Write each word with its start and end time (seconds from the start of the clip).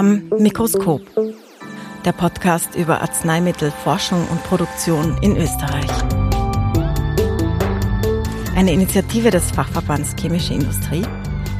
Am 0.00 0.22
Mikroskop. 0.38 1.02
Der 2.06 2.12
Podcast 2.12 2.74
über 2.74 3.02
Arzneimittelforschung 3.02 4.26
und 4.28 4.42
Produktion 4.44 5.14
in 5.20 5.36
Österreich. 5.36 5.90
Eine 8.56 8.72
Initiative 8.72 9.30
des 9.30 9.50
Fachverbands 9.50 10.16
Chemische 10.18 10.54
Industrie 10.54 11.02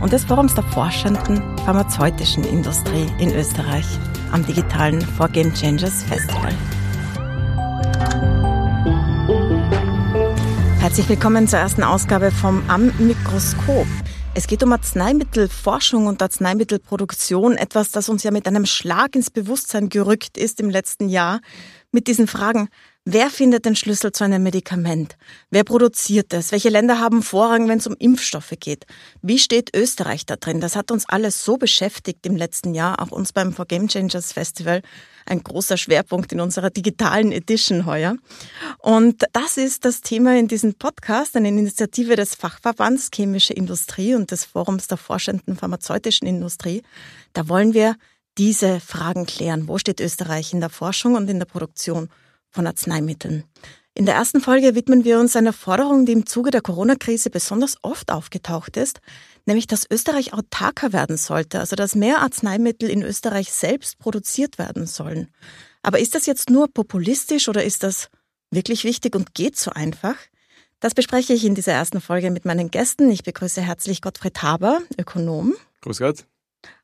und 0.00 0.14
des 0.14 0.24
Forums 0.24 0.54
der 0.54 0.64
forschenden 0.64 1.42
pharmazeutischen 1.66 2.42
Industrie 2.44 3.08
in 3.18 3.30
Österreich 3.34 3.84
am 4.32 4.46
digitalen 4.46 5.02
For 5.02 5.28
Game 5.28 5.52
Changers 5.52 6.02
Festival. 6.04 6.54
Herzlich 10.78 11.10
willkommen 11.10 11.46
zur 11.46 11.58
ersten 11.58 11.82
Ausgabe 11.82 12.30
vom 12.30 12.62
Am 12.68 12.90
Mikroskop. 13.00 13.86
Es 14.40 14.46
geht 14.46 14.62
um 14.62 14.72
Arzneimittelforschung 14.72 16.06
und 16.06 16.22
Arzneimittelproduktion, 16.22 17.58
etwas, 17.58 17.90
das 17.90 18.08
uns 18.08 18.22
ja 18.22 18.30
mit 18.30 18.46
einem 18.46 18.64
Schlag 18.64 19.14
ins 19.14 19.30
Bewusstsein 19.30 19.90
gerückt 19.90 20.38
ist 20.38 20.60
im 20.60 20.70
letzten 20.70 21.10
Jahr, 21.10 21.42
mit 21.92 22.06
diesen 22.06 22.26
Fragen, 22.26 22.70
Wer 23.06 23.30
findet 23.30 23.64
den 23.64 23.76
Schlüssel 23.76 24.12
zu 24.12 24.24
einem 24.24 24.42
Medikament? 24.42 25.16
Wer 25.50 25.64
produziert 25.64 26.34
es? 26.34 26.52
Welche 26.52 26.68
Länder 26.68 27.00
haben 27.00 27.22
Vorrang, 27.22 27.66
wenn 27.66 27.78
es 27.78 27.86
um 27.86 27.96
Impfstoffe 27.98 28.52
geht? 28.60 28.84
Wie 29.22 29.38
steht 29.38 29.74
Österreich 29.74 30.26
da 30.26 30.36
drin? 30.36 30.60
Das 30.60 30.76
hat 30.76 30.90
uns 30.90 31.08
alles 31.08 31.42
so 31.42 31.56
beschäftigt 31.56 32.26
im 32.26 32.36
letzten 32.36 32.74
Jahr, 32.74 33.00
auch 33.00 33.10
uns 33.10 33.32
beim 33.32 33.54
For 33.54 33.64
Game 33.64 33.88
Changers 33.88 34.32
Festival. 34.32 34.82
Ein 35.30 35.42
großer 35.42 35.76
Schwerpunkt 35.76 36.32
in 36.32 36.40
unserer 36.40 36.70
digitalen 36.70 37.30
Edition 37.30 37.86
heuer. 37.86 38.16
Und 38.78 39.24
das 39.32 39.56
ist 39.56 39.84
das 39.84 40.00
Thema 40.00 40.36
in 40.36 40.48
diesem 40.48 40.74
Podcast, 40.74 41.36
eine 41.36 41.48
Initiative 41.48 42.16
des 42.16 42.34
Fachverbands 42.34 43.10
Chemische 43.14 43.54
Industrie 43.54 44.14
und 44.14 44.32
des 44.32 44.44
Forums 44.44 44.88
der 44.88 44.98
forschenden 44.98 45.56
pharmazeutischen 45.56 46.26
Industrie. 46.26 46.82
Da 47.32 47.48
wollen 47.48 47.74
wir 47.74 47.94
diese 48.38 48.80
Fragen 48.80 49.24
klären. 49.24 49.68
Wo 49.68 49.78
steht 49.78 50.00
Österreich 50.00 50.52
in 50.52 50.60
der 50.60 50.70
Forschung 50.70 51.14
und 51.14 51.30
in 51.30 51.38
der 51.38 51.46
Produktion? 51.46 52.08
von 52.50 52.66
Arzneimitteln. 52.66 53.44
In 53.94 54.06
der 54.06 54.14
ersten 54.14 54.40
Folge 54.40 54.74
widmen 54.74 55.04
wir 55.04 55.18
uns 55.18 55.36
einer 55.36 55.52
Forderung, 55.52 56.06
die 56.06 56.12
im 56.12 56.26
Zuge 56.26 56.50
der 56.50 56.60
Corona-Krise 56.60 57.30
besonders 57.30 57.76
oft 57.82 58.10
aufgetaucht 58.12 58.76
ist, 58.76 59.00
nämlich 59.46 59.66
dass 59.66 59.86
Österreich 59.90 60.32
autarker 60.32 60.92
werden 60.92 61.16
sollte, 61.16 61.60
also 61.60 61.76
dass 61.76 61.94
mehr 61.94 62.20
Arzneimittel 62.20 62.88
in 62.88 63.02
Österreich 63.02 63.52
selbst 63.52 63.98
produziert 63.98 64.58
werden 64.58 64.86
sollen. 64.86 65.28
Aber 65.82 65.98
ist 65.98 66.14
das 66.14 66.26
jetzt 66.26 66.50
nur 66.50 66.68
populistisch 66.68 67.48
oder 67.48 67.64
ist 67.64 67.82
das 67.82 68.08
wirklich 68.50 68.84
wichtig 68.84 69.14
und 69.14 69.34
geht 69.34 69.56
so 69.56 69.70
einfach? 69.70 70.16
Das 70.80 70.94
bespreche 70.94 71.34
ich 71.34 71.44
in 71.44 71.54
dieser 71.54 71.72
ersten 71.72 72.00
Folge 72.00 72.30
mit 72.30 72.44
meinen 72.44 72.70
Gästen. 72.70 73.10
Ich 73.10 73.22
begrüße 73.22 73.60
herzlich 73.60 74.00
Gottfried 74.00 74.42
Haber, 74.42 74.80
Ökonom. 74.98 75.54
Grüß 75.82 75.98
Gott. 75.98 76.24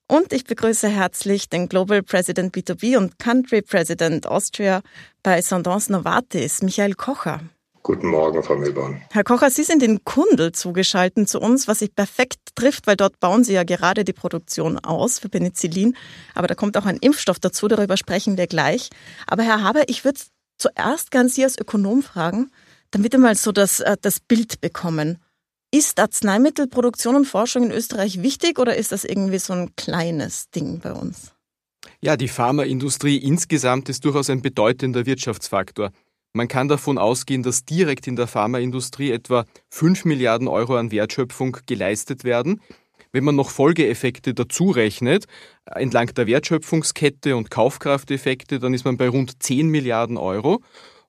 Und 0.09 0.33
ich 0.33 0.45
begrüße 0.45 0.89
herzlich 0.89 1.49
den 1.49 1.69
Global 1.69 2.03
President 2.03 2.55
B2B 2.55 2.97
und 2.97 3.19
Country 3.19 3.63
President 3.63 4.27
Austria 4.27 4.83
bei 5.23 5.43
Sondance 5.43 5.91
Novartis, 5.91 6.63
Michael 6.63 6.95
Kocher. 6.95 7.41
Guten 7.87 8.09
Morgen, 8.09 8.43
Frau 8.43 8.57
Milborn. 8.57 9.01
Herr 9.13 9.23
Kocher, 9.23 9.49
Sie 9.49 9.63
sind 9.63 9.81
in 9.81 10.03
Kundl 10.03 10.51
zugeschaltet 10.51 11.29
zu 11.29 11.39
uns, 11.39 11.69
was 11.69 11.79
sich 11.79 11.95
perfekt 11.95 12.41
trifft, 12.57 12.89
weil 12.89 12.97
dort 12.97 13.21
bauen 13.21 13.45
Sie 13.45 13.53
ja 13.53 13.63
gerade 13.63 14.03
die 14.03 14.13
Produktion 14.13 14.77
aus 14.77 15.21
für 15.21 15.29
Penicillin. 15.29 15.97
Aber 16.35 16.49
da 16.49 16.57
kommt 16.57 16.77
auch 16.77 16.85
ein 16.85 16.97
Impfstoff 16.97 17.39
dazu, 17.39 17.69
darüber 17.69 17.97
sprechen 17.97 18.37
wir 18.39 18.49
gleich. 18.49 18.91
Aber 19.29 19.45
Herr 19.45 19.63
Haber, 19.63 19.89
ich 19.89 20.05
würde 20.05 20.19
zuerst 20.59 21.13
ganz 21.13 21.37
Sie 21.37 21.45
als 21.45 21.57
Ökonom 21.57 22.03
fragen, 22.03 22.51
damit 22.91 23.13
wir 23.13 23.21
mal 23.21 23.37
so 23.37 23.53
das, 23.53 23.79
äh, 23.79 23.97
das 24.03 24.19
Bild 24.19 24.61
bekommen. 24.61 25.19
Ist 25.73 26.01
Arzneimittelproduktion 26.01 27.15
und 27.15 27.27
Forschung 27.27 27.67
in 27.67 27.71
Österreich 27.71 28.21
wichtig 28.21 28.59
oder 28.59 28.75
ist 28.75 28.91
das 28.91 29.05
irgendwie 29.05 29.39
so 29.39 29.53
ein 29.53 29.77
kleines 29.77 30.51
Ding 30.51 30.81
bei 30.81 30.91
uns? 30.93 31.37
Ja, 32.01 32.17
die 32.17 32.27
Pharmaindustrie 32.27 33.17
insgesamt 33.17 33.89
ist 33.89 34.05
durchaus 34.05 34.29
ein 34.29 34.43
bedeutender 34.43 35.07
Wirtschaftsfaktor. 35.07 35.93
Man 36.37 36.49
kann 36.49 36.69
davon 36.69 36.99
ausgehen, 36.99 37.43
dass 37.43 37.65
direkt 37.65 38.07
in 38.07 38.15
der 38.15 38.27
Pharmaindustrie 38.27 39.11
etwa 39.11 39.47
5 39.71 40.05
Milliarden 40.05 40.49
Euro 40.49 40.77
an 40.77 40.91
Wertschöpfung 40.91 41.57
geleistet 41.65 42.25
werden. 42.25 42.61
Wenn 43.11 43.25
man 43.25 43.37
noch 43.37 43.49
Folgeeffekte 43.49 44.35
dazu 44.35 44.69
rechnet, 44.69 45.25
entlang 45.65 46.13
der 46.13 46.27
Wertschöpfungskette 46.27 47.37
und 47.37 47.51
Kaufkrafteffekte, 47.51 48.59
dann 48.59 48.75
ist 48.75 48.85
man 48.85 48.99
bei 48.99 49.09
rund 49.09 49.43
10 49.43 49.71
Milliarden 49.71 50.19
Euro. 50.19 50.61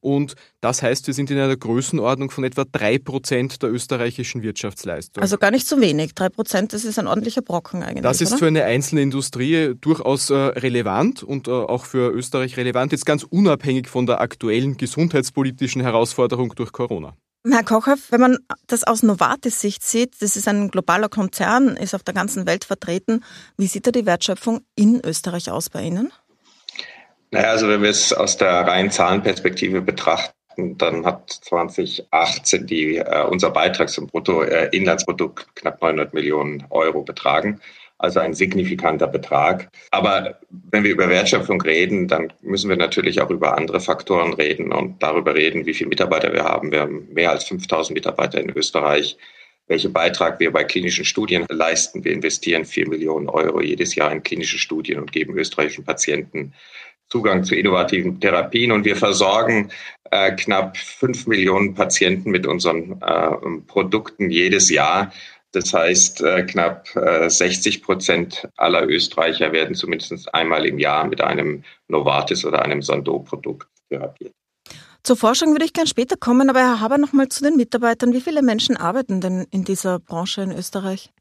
Und 0.07 0.35
das 0.61 0.83
heißt, 0.83 1.05
wir 1.07 1.13
sind 1.13 1.29
in 1.31 1.37
einer 1.37 1.57
Größenordnung 1.57 2.31
von 2.31 2.45
etwa 2.45 2.63
drei 2.63 2.97
Prozent 2.97 3.61
der 3.61 3.73
österreichischen 3.73 4.41
Wirtschaftsleistung. 4.41 5.21
Also 5.21 5.37
gar 5.37 5.51
nicht 5.51 5.67
so 5.67 5.81
wenig. 5.81 6.15
Drei 6.15 6.29
Prozent, 6.29 6.71
das 6.71 6.85
ist 6.85 6.97
ein 6.97 7.07
ordentlicher 7.07 7.41
Brocken 7.41 7.83
eigentlich. 7.83 8.03
Das 8.03 8.21
ist 8.21 8.31
oder? 8.31 8.39
für 8.39 8.47
eine 8.47 8.63
einzelne 8.63 9.01
Industrie 9.01 9.73
durchaus 9.81 10.29
äh, 10.29 10.33
relevant 10.33 11.23
und 11.23 11.49
äh, 11.49 11.51
auch 11.51 11.83
für 11.83 12.09
Österreich 12.09 12.55
relevant, 12.55 12.93
jetzt 12.93 13.05
ganz 13.05 13.23
unabhängig 13.23 13.89
von 13.89 14.05
der 14.05 14.21
aktuellen 14.21 14.77
gesundheitspolitischen 14.77 15.81
Herausforderung 15.81 16.55
durch 16.55 16.71
Corona. 16.71 17.13
Herr 17.45 17.63
Kocher, 17.63 17.97
wenn 18.09 18.21
man 18.21 18.37
das 18.67 18.85
aus 18.85 19.03
Novartis 19.03 19.59
Sicht 19.59 19.83
sieht, 19.83 20.21
das 20.21 20.37
ist 20.37 20.47
ein 20.47 20.71
globaler 20.71 21.09
Konzern, 21.09 21.75
ist 21.75 21.93
auf 21.93 22.03
der 22.03 22.13
ganzen 22.13 22.45
Welt 22.45 22.63
vertreten. 22.63 23.25
Wie 23.57 23.67
sieht 23.67 23.85
da 23.85 23.91
die 23.91 24.05
Wertschöpfung 24.05 24.61
in 24.75 25.01
Österreich 25.03 25.51
aus 25.51 25.69
bei 25.69 25.83
Ihnen? 25.83 26.13
Naja, 27.31 27.49
also 27.49 27.67
wenn 27.67 27.81
wir 27.81 27.89
es 27.89 28.13
aus 28.13 28.37
der 28.37 28.51
reinen 28.67 28.91
Zahlenperspektive 28.91 29.81
betrachten, 29.81 30.33
dann 30.77 31.05
hat 31.05 31.29
2018 31.29 32.65
die, 32.65 32.97
äh, 32.97 33.23
unser 33.29 33.51
Beitrag 33.51 33.89
zum 33.89 34.07
Bruttoinlandsprodukt 34.07 35.43
äh, 35.43 35.59
knapp 35.59 35.81
900 35.81 36.13
Millionen 36.13 36.65
Euro 36.69 37.03
betragen. 37.03 37.59
Also 37.99 38.19
ein 38.19 38.35
signifikanter 38.35 39.07
Betrag. 39.07 39.69
Aber 39.89 40.39
wenn 40.49 40.83
wir 40.83 40.91
über 40.91 41.09
Wertschöpfung 41.09 41.59
reden, 41.61 42.07
dann 42.07 42.31
müssen 42.41 42.69
wir 42.69 42.77
natürlich 42.77 43.21
auch 43.21 43.31
über 43.31 43.57
andere 43.57 43.79
Faktoren 43.79 44.33
reden 44.33 44.71
und 44.71 45.01
darüber 45.01 45.33
reden, 45.33 45.65
wie 45.65 45.73
viele 45.73 45.89
Mitarbeiter 45.89 46.31
wir 46.31 46.43
haben. 46.43 46.71
Wir 46.71 46.81
haben 46.81 47.07
mehr 47.11 47.31
als 47.31 47.45
5000 47.45 47.95
Mitarbeiter 47.95 48.39
in 48.39 48.51
Österreich. 48.55 49.17
Welchen 49.65 49.93
Beitrag 49.93 50.39
wir 50.39 50.51
bei 50.53 50.63
klinischen 50.63 51.05
Studien 51.05 51.45
leisten. 51.49 52.05
Wir 52.05 52.13
investieren 52.13 52.65
4 52.65 52.87
Millionen 52.87 53.29
Euro 53.29 53.61
jedes 53.61 53.95
Jahr 53.95 54.11
in 54.11 54.23
klinische 54.23 54.59
Studien 54.59 54.99
und 54.99 55.11
geben 55.11 55.37
österreichischen 55.37 55.83
Patienten 55.83 56.53
Zugang 57.09 57.43
zu 57.43 57.55
innovativen 57.55 58.19
Therapien 58.19 58.71
und 58.71 58.85
wir 58.85 58.95
versorgen 58.95 59.71
äh, 60.11 60.31
knapp 60.33 60.77
fünf 60.77 61.27
Millionen 61.27 61.73
Patienten 61.73 62.31
mit 62.31 62.45
unseren 62.45 63.01
äh, 63.01 63.31
Produkten 63.67 64.29
jedes 64.29 64.69
Jahr. 64.69 65.11
Das 65.53 65.73
heißt, 65.73 66.21
äh, 66.21 66.43
knapp 66.43 66.87
60 66.87 67.77
äh, 67.77 67.81
Prozent 67.81 68.47
aller 68.57 68.87
Österreicher 68.87 69.51
werden 69.53 69.75
zumindest 69.75 70.33
einmal 70.33 70.65
im 70.65 70.77
Jahr 70.77 71.07
mit 71.07 71.21
einem 71.21 71.63
Novartis 71.87 72.45
oder 72.45 72.63
einem 72.63 72.81
Sandoz-Produkt 72.81 73.67
therapiert. 73.89 74.33
Zur 75.03 75.15
Forschung 75.15 75.53
würde 75.53 75.63
ich 75.63 75.71
gern 75.71 75.87
später 75.87 76.17
kommen, 76.17 76.49
aber 76.49 76.59
Herr 76.59 76.81
Haber 76.81 76.97
noch 76.97 77.13
mal 77.13 77.29
zu 77.29 77.41
den 77.41 77.55
Mitarbeitern. 77.55 78.11
Wie 78.11 78.19
viele 78.19 78.41
Menschen 78.41 78.75
arbeiten 78.75 79.21
denn 79.21 79.47
in 79.51 79.63
dieser 79.63 79.99
Branche 79.99 80.41
in 80.41 80.51
Österreich? 80.51 81.13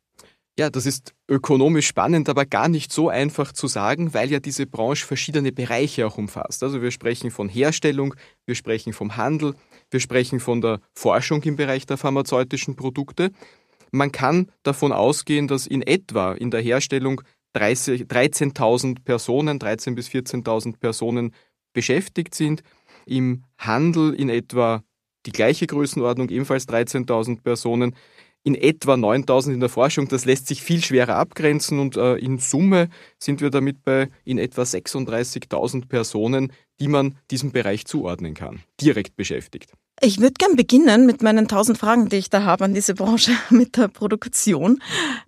Ja, 0.58 0.70
das 0.70 0.86
ist 0.86 1.14
ökonomisch 1.28 1.86
spannend, 1.86 2.30
aber 2.30 2.46
gar 2.46 2.68
nicht 2.70 2.90
so 2.90 3.10
einfach 3.10 3.52
zu 3.52 3.66
sagen, 3.66 4.14
weil 4.14 4.30
ja 4.30 4.40
diese 4.40 4.66
Branche 4.66 5.04
verschiedene 5.04 5.52
Bereiche 5.52 6.06
auch 6.06 6.16
umfasst. 6.16 6.62
Also 6.62 6.80
wir 6.80 6.90
sprechen 6.90 7.30
von 7.30 7.50
Herstellung, 7.50 8.14
wir 8.46 8.54
sprechen 8.54 8.94
vom 8.94 9.18
Handel, 9.18 9.54
wir 9.90 10.00
sprechen 10.00 10.40
von 10.40 10.62
der 10.62 10.80
Forschung 10.94 11.42
im 11.42 11.56
Bereich 11.56 11.84
der 11.84 11.98
pharmazeutischen 11.98 12.74
Produkte. 12.74 13.32
Man 13.90 14.12
kann 14.12 14.50
davon 14.62 14.92
ausgehen, 14.92 15.46
dass 15.46 15.66
in 15.66 15.82
etwa 15.82 16.32
in 16.32 16.50
der 16.50 16.62
Herstellung 16.62 17.20
13.000 17.54 19.04
Personen, 19.04 19.58
13.000 19.58 19.94
bis 19.94 20.08
14.000 20.08 20.78
Personen 20.78 21.34
beschäftigt 21.74 22.34
sind, 22.34 22.62
im 23.04 23.44
Handel 23.58 24.14
in 24.14 24.30
etwa 24.30 24.82
die 25.26 25.32
gleiche 25.32 25.66
Größenordnung, 25.66 26.30
ebenfalls 26.30 26.66
13.000 26.66 27.42
Personen, 27.42 27.94
in 28.46 28.54
etwa 28.54 28.96
9000 28.96 29.54
in 29.54 29.60
der 29.60 29.68
Forschung. 29.68 30.06
Das 30.06 30.24
lässt 30.24 30.46
sich 30.46 30.62
viel 30.62 30.82
schwerer 30.82 31.16
abgrenzen 31.16 31.80
und 31.80 31.96
äh, 31.96 32.14
in 32.14 32.38
Summe 32.38 32.88
sind 33.18 33.40
wir 33.40 33.50
damit 33.50 33.82
bei 33.82 34.08
in 34.24 34.38
etwa 34.38 34.62
36.000 34.62 35.88
Personen, 35.88 36.52
die 36.78 36.86
man 36.86 37.18
diesem 37.32 37.50
Bereich 37.50 37.86
zuordnen 37.86 38.34
kann, 38.34 38.60
direkt 38.80 39.16
beschäftigt. 39.16 39.72
Ich 40.00 40.20
würde 40.20 40.34
gern 40.38 40.54
beginnen 40.54 41.06
mit 41.06 41.24
meinen 41.24 41.48
1000 41.48 41.76
Fragen, 41.76 42.08
die 42.08 42.16
ich 42.16 42.30
da 42.30 42.44
habe 42.44 42.64
an 42.64 42.72
diese 42.72 42.94
Branche 42.94 43.32
mit 43.50 43.76
der 43.76 43.88
Produktion. 43.88 44.80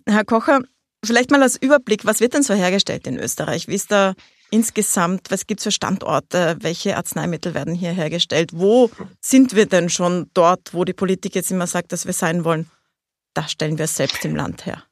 Herr 0.05 0.23
Kocher, 0.23 0.61
vielleicht 1.03 1.29
mal 1.29 1.43
als 1.43 1.61
Überblick, 1.61 2.05
was 2.05 2.21
wird 2.21 2.35
denn 2.35 2.43
so 2.43 2.53
hergestellt 2.53 3.05
in 3.05 3.19
Österreich? 3.19 3.67
Wie 3.67 3.75
ist 3.75 3.91
da 3.91 4.13
insgesamt, 4.49 5.29
was 5.29 5.45
gibt 5.45 5.59
es 5.59 5.65
für 5.65 5.71
Standorte, 5.71 6.55
welche 6.61 6.95
Arzneimittel 6.95 7.53
werden 7.53 7.75
hier 7.75 7.91
hergestellt? 7.91 8.51
Wo 8.53 8.89
sind 9.19 9.57
wir 9.57 9.65
denn 9.65 9.89
schon 9.89 10.29
dort, 10.33 10.73
wo 10.73 10.85
die 10.85 10.93
Politik 10.93 11.35
jetzt 11.35 11.51
immer 11.51 11.67
sagt, 11.67 11.91
dass 11.91 12.05
wir 12.05 12.13
sein 12.13 12.45
wollen? 12.45 12.69
Da 13.33 13.47
stellen 13.47 13.77
wir 13.77 13.85
es 13.85 13.95
selbst 13.95 14.23
im 14.25 14.35
Land 14.35 14.65
her? 14.65 14.83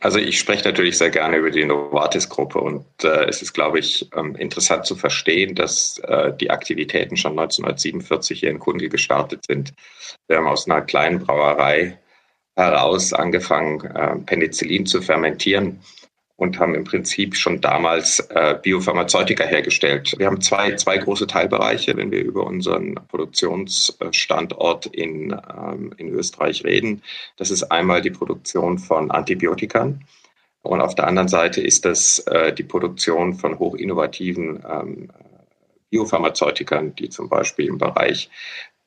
Also 0.00 0.18
ich 0.18 0.38
spreche 0.38 0.64
natürlich 0.64 0.98
sehr 0.98 1.08
gerne 1.08 1.38
über 1.38 1.50
die 1.50 1.64
Novartis-Gruppe 1.64 2.60
und 2.60 2.84
äh, 3.04 3.24
es 3.24 3.40
ist, 3.40 3.54
glaube 3.54 3.78
ich, 3.78 4.06
ähm, 4.14 4.36
interessant 4.36 4.84
zu 4.84 4.96
verstehen, 4.96 5.54
dass 5.54 5.98
äh, 6.00 6.30
die 6.36 6.50
Aktivitäten 6.50 7.16
schon 7.16 7.32
1947 7.32 8.40
hier 8.40 8.50
in 8.50 8.58
Kundl 8.58 8.90
gestartet 8.90 9.46
sind. 9.46 9.72
Wir 10.28 10.36
haben 10.36 10.46
aus 10.46 10.68
einer 10.68 10.82
kleinen 10.82 11.20
Brauerei 11.20 11.98
heraus 12.54 13.14
angefangen, 13.14 13.80
äh, 13.80 14.16
Penicillin 14.26 14.84
zu 14.84 15.00
fermentieren 15.00 15.80
und 16.36 16.58
haben 16.58 16.74
im 16.74 16.84
Prinzip 16.84 17.36
schon 17.36 17.60
damals 17.60 18.18
äh, 18.30 18.58
Biopharmazeutika 18.60 19.44
hergestellt. 19.44 20.14
Wir 20.18 20.26
haben 20.26 20.40
zwei, 20.40 20.74
zwei 20.74 20.98
große 20.98 21.26
Teilbereiche, 21.26 21.96
wenn 21.96 22.10
wir 22.10 22.22
über 22.22 22.44
unseren 22.44 22.96
Produktionsstandort 23.08 24.86
in, 24.86 25.30
ähm, 25.32 25.92
in 25.96 26.08
Österreich 26.08 26.64
reden. 26.64 27.02
Das 27.36 27.50
ist 27.50 27.64
einmal 27.64 28.02
die 28.02 28.10
Produktion 28.10 28.78
von 28.78 29.10
Antibiotikern. 29.12 30.04
Und 30.62 30.80
auf 30.80 30.94
der 30.94 31.06
anderen 31.06 31.28
Seite 31.28 31.60
ist 31.60 31.84
das 31.84 32.20
äh, 32.20 32.52
die 32.52 32.62
Produktion 32.64 33.34
von 33.34 33.58
hochinnovativen 33.58 34.64
ähm, 34.68 35.10
Biopharmazeutikern, 35.90 36.96
die 36.96 37.10
zum 37.10 37.28
Beispiel 37.28 37.66
im 37.66 37.78
Bereich 37.78 38.28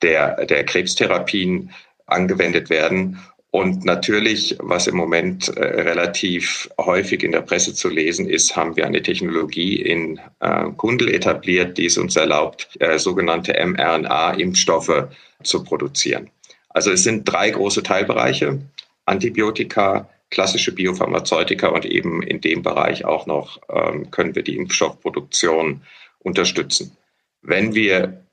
der, 0.02 0.46
der 0.46 0.66
Krebstherapien 0.66 1.72
angewendet 2.08 2.70
werden 2.70 3.20
und 3.52 3.86
natürlich, 3.86 4.58
was 4.60 4.88
im 4.88 4.96
Moment 4.98 5.48
äh, 5.48 5.62
relativ 5.64 6.70
häufig 6.78 7.24
in 7.24 7.32
der 7.32 7.42
Presse 7.42 7.74
zu 7.74 7.88
lesen 7.88 8.30
ist, 8.30 8.56
haben 8.56 8.76
wir 8.76 8.86
eine 8.86 9.02
Technologie 9.02 9.82
in 9.82 10.20
äh, 10.42 10.66
Kundel 10.76 11.14
etabliert, 11.14 11.78
die 11.78 11.86
es 11.86 11.98
uns 11.98 12.16
erlaubt, 12.18 12.70
äh, 12.80 13.00
sogenannte 13.00 13.54
mRNA-Impfstoffe 13.54 15.08
zu 15.44 15.64
produzieren. 15.64 16.30
Also 16.70 16.92
es 16.92 17.04
sind 17.04 17.24
drei 17.24 17.50
große 17.50 17.84
Teilbereiche, 17.84 18.60
Antibiotika, 19.06 20.10
klassische 20.30 20.74
Biopharmazeutika 20.74 21.70
und 21.70 21.86
eben 21.86 22.22
in 22.22 22.42
dem 22.42 22.62
Bereich 22.62 23.06
auch 23.06 23.28
noch 23.28 23.62
ähm, 23.70 24.12
können 24.12 24.36
wir 24.36 24.44
die 24.44 24.58
Impfstoffproduktion 24.58 25.82
unterstützen. 26.20 26.98
Wenn 27.42 27.74
wir 27.74 28.27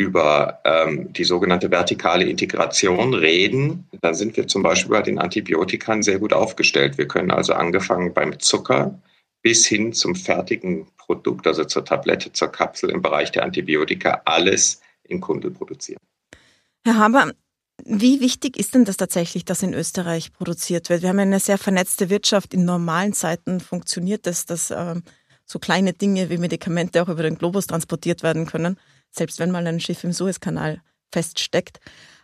über 0.00 0.60
ähm, 0.64 1.12
die 1.12 1.24
sogenannte 1.24 1.70
vertikale 1.70 2.24
Integration 2.24 3.12
reden, 3.12 3.86
dann 4.00 4.14
sind 4.14 4.34
wir 4.34 4.46
zum 4.46 4.62
Beispiel 4.62 4.92
bei 4.92 5.02
den 5.02 5.18
Antibiotikern 5.18 6.02
sehr 6.02 6.18
gut 6.18 6.32
aufgestellt. 6.32 6.96
Wir 6.96 7.06
können 7.06 7.30
also 7.30 7.52
angefangen 7.52 8.14
beim 8.14 8.40
Zucker 8.40 8.98
bis 9.42 9.66
hin 9.66 9.92
zum 9.92 10.14
fertigen 10.16 10.86
Produkt, 10.96 11.46
also 11.46 11.64
zur 11.64 11.84
Tablette, 11.84 12.32
zur 12.32 12.48
Kapsel 12.48 12.88
im 12.88 13.02
Bereich 13.02 13.30
der 13.30 13.42
Antibiotika, 13.42 14.22
alles 14.24 14.80
in 15.04 15.20
Kundel 15.20 15.50
produzieren. 15.50 15.98
Herr 16.86 16.96
Haber, 16.96 17.32
wie 17.84 18.20
wichtig 18.22 18.56
ist 18.56 18.74
denn 18.74 18.86
das 18.86 18.96
tatsächlich, 18.96 19.44
dass 19.44 19.62
in 19.62 19.74
Österreich 19.74 20.32
produziert 20.32 20.88
wird? 20.88 21.02
Wir 21.02 21.10
haben 21.10 21.18
eine 21.18 21.40
sehr 21.40 21.58
vernetzte 21.58 22.08
Wirtschaft. 22.08 22.54
In 22.54 22.64
normalen 22.64 23.12
Zeiten 23.12 23.60
funktioniert 23.60 24.26
das, 24.26 24.46
dass 24.46 24.70
äh, 24.70 24.94
so 25.44 25.58
kleine 25.58 25.92
Dinge 25.92 26.30
wie 26.30 26.38
Medikamente 26.38 27.02
auch 27.02 27.08
über 27.10 27.22
den 27.22 27.36
Globus 27.36 27.66
transportiert 27.66 28.22
werden 28.22 28.46
können 28.46 28.78
selbst 29.10 29.38
wenn 29.38 29.50
mal 29.50 29.66
ein 29.66 29.80
Schiff 29.80 30.04
im 30.04 30.12
Suezkanal 30.12 30.80
feststeckt. 31.12 31.80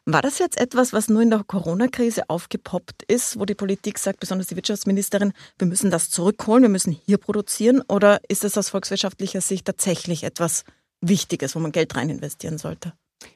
War 0.08 0.22
das 0.22 0.38
jetzt 0.38 0.56
etwas, 0.56 0.92
was 0.92 1.08
nur 1.08 1.22
in 1.22 1.30
der 1.30 1.42
Corona-Krise 1.44 2.30
aufgepoppt 2.30 3.02
ist, 3.02 3.40
wo 3.40 3.44
die 3.44 3.56
Politik 3.56 3.98
sagt, 3.98 4.20
besonders 4.20 4.46
die 4.46 4.54
Wirtschaftsministerin, 4.54 5.32
wir 5.58 5.66
müssen 5.66 5.90
das 5.90 6.10
zurückholen, 6.10 6.62
wir 6.62 6.68
müssen 6.68 6.92
hier 6.92 7.18
produzieren? 7.18 7.82
Oder 7.88 8.20
ist 8.28 8.44
das 8.44 8.56
aus 8.56 8.68
volkswirtschaftlicher 8.68 9.40
Sicht 9.40 9.64
tatsächlich 9.64 10.22
etwas 10.22 10.62
Wichtiges, 11.00 11.56
wo 11.56 11.58
man 11.58 11.72
Geld 11.72 11.96
rein 11.96 12.08
investieren 12.08 12.56
sollte? 12.56 12.92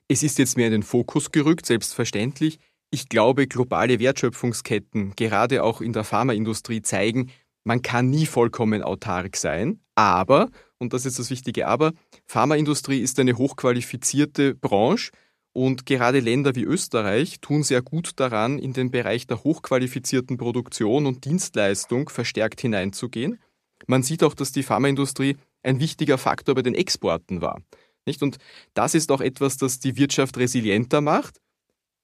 Es 0.06 0.23
ist 0.23 0.38
jetzt 0.38 0.56
mehr 0.56 0.67
in 0.67 0.73
den 0.73 0.82
Fokus 0.85 1.32
gerückt, 1.32 1.67
selbstverständlich. 1.67 2.61
Ich 2.93 3.08
glaube, 3.08 3.49
globale 3.49 3.99
Wertschöpfungsketten, 3.99 5.14
gerade 5.17 5.64
auch 5.64 5.81
in 5.81 5.93
der 5.93 6.05
Pharmaindustrie, 6.05 6.82
zeigen, 6.82 7.32
man 7.64 7.82
kann 7.82 8.11
nie 8.11 8.26
vollkommen 8.26 8.82
autark 8.82 9.37
sein, 9.37 9.81
aber, 9.94 10.50
und 10.81 10.93
das 10.93 11.06
ist 11.06 11.19
das 11.19 11.31
wichtige 11.31 11.69
Aber, 11.69 11.93
Pharmaindustrie 12.27 13.00
ist 13.00 13.21
eine 13.21 13.37
hochqualifizierte 13.38 14.55
Branche 14.55 15.12
und 15.53 15.85
gerade 15.87 16.21
Länder 16.21 16.55
wie 16.55 16.65
Österreich 16.65 17.41
tun 17.41 17.62
sehr 17.62 17.82
gut 17.82 18.12
daran, 18.17 18.59
in 18.59 18.73
den 18.73 18.91
Bereich 18.91 19.27
der 19.27 19.44
hochqualifizierten 19.44 20.37
Produktion 20.37 21.06
und 21.06 21.25
Dienstleistung 21.25 22.09
verstärkt 22.09 22.61
hineinzugehen. 22.61 23.38
Man 23.87 24.03
sieht 24.03 24.23
auch, 24.23 24.35
dass 24.35 24.53
die 24.53 24.62
Pharmaindustrie 24.62 25.37
ein 25.62 25.81
wichtiger 25.81 26.19
Faktor 26.19 26.55
bei 26.55 26.62
den 26.62 26.75
Exporten 26.75 27.41
war. 27.41 27.61
Nicht? 28.06 28.23
Und 28.23 28.38
das 28.75 28.94
ist 28.94 29.11
auch 29.12 29.21
etwas, 29.21 29.56
das 29.56 29.81
die 29.81 29.97
Wirtschaft 29.97 30.38
resilienter 30.38 31.00
macht, 31.00 31.41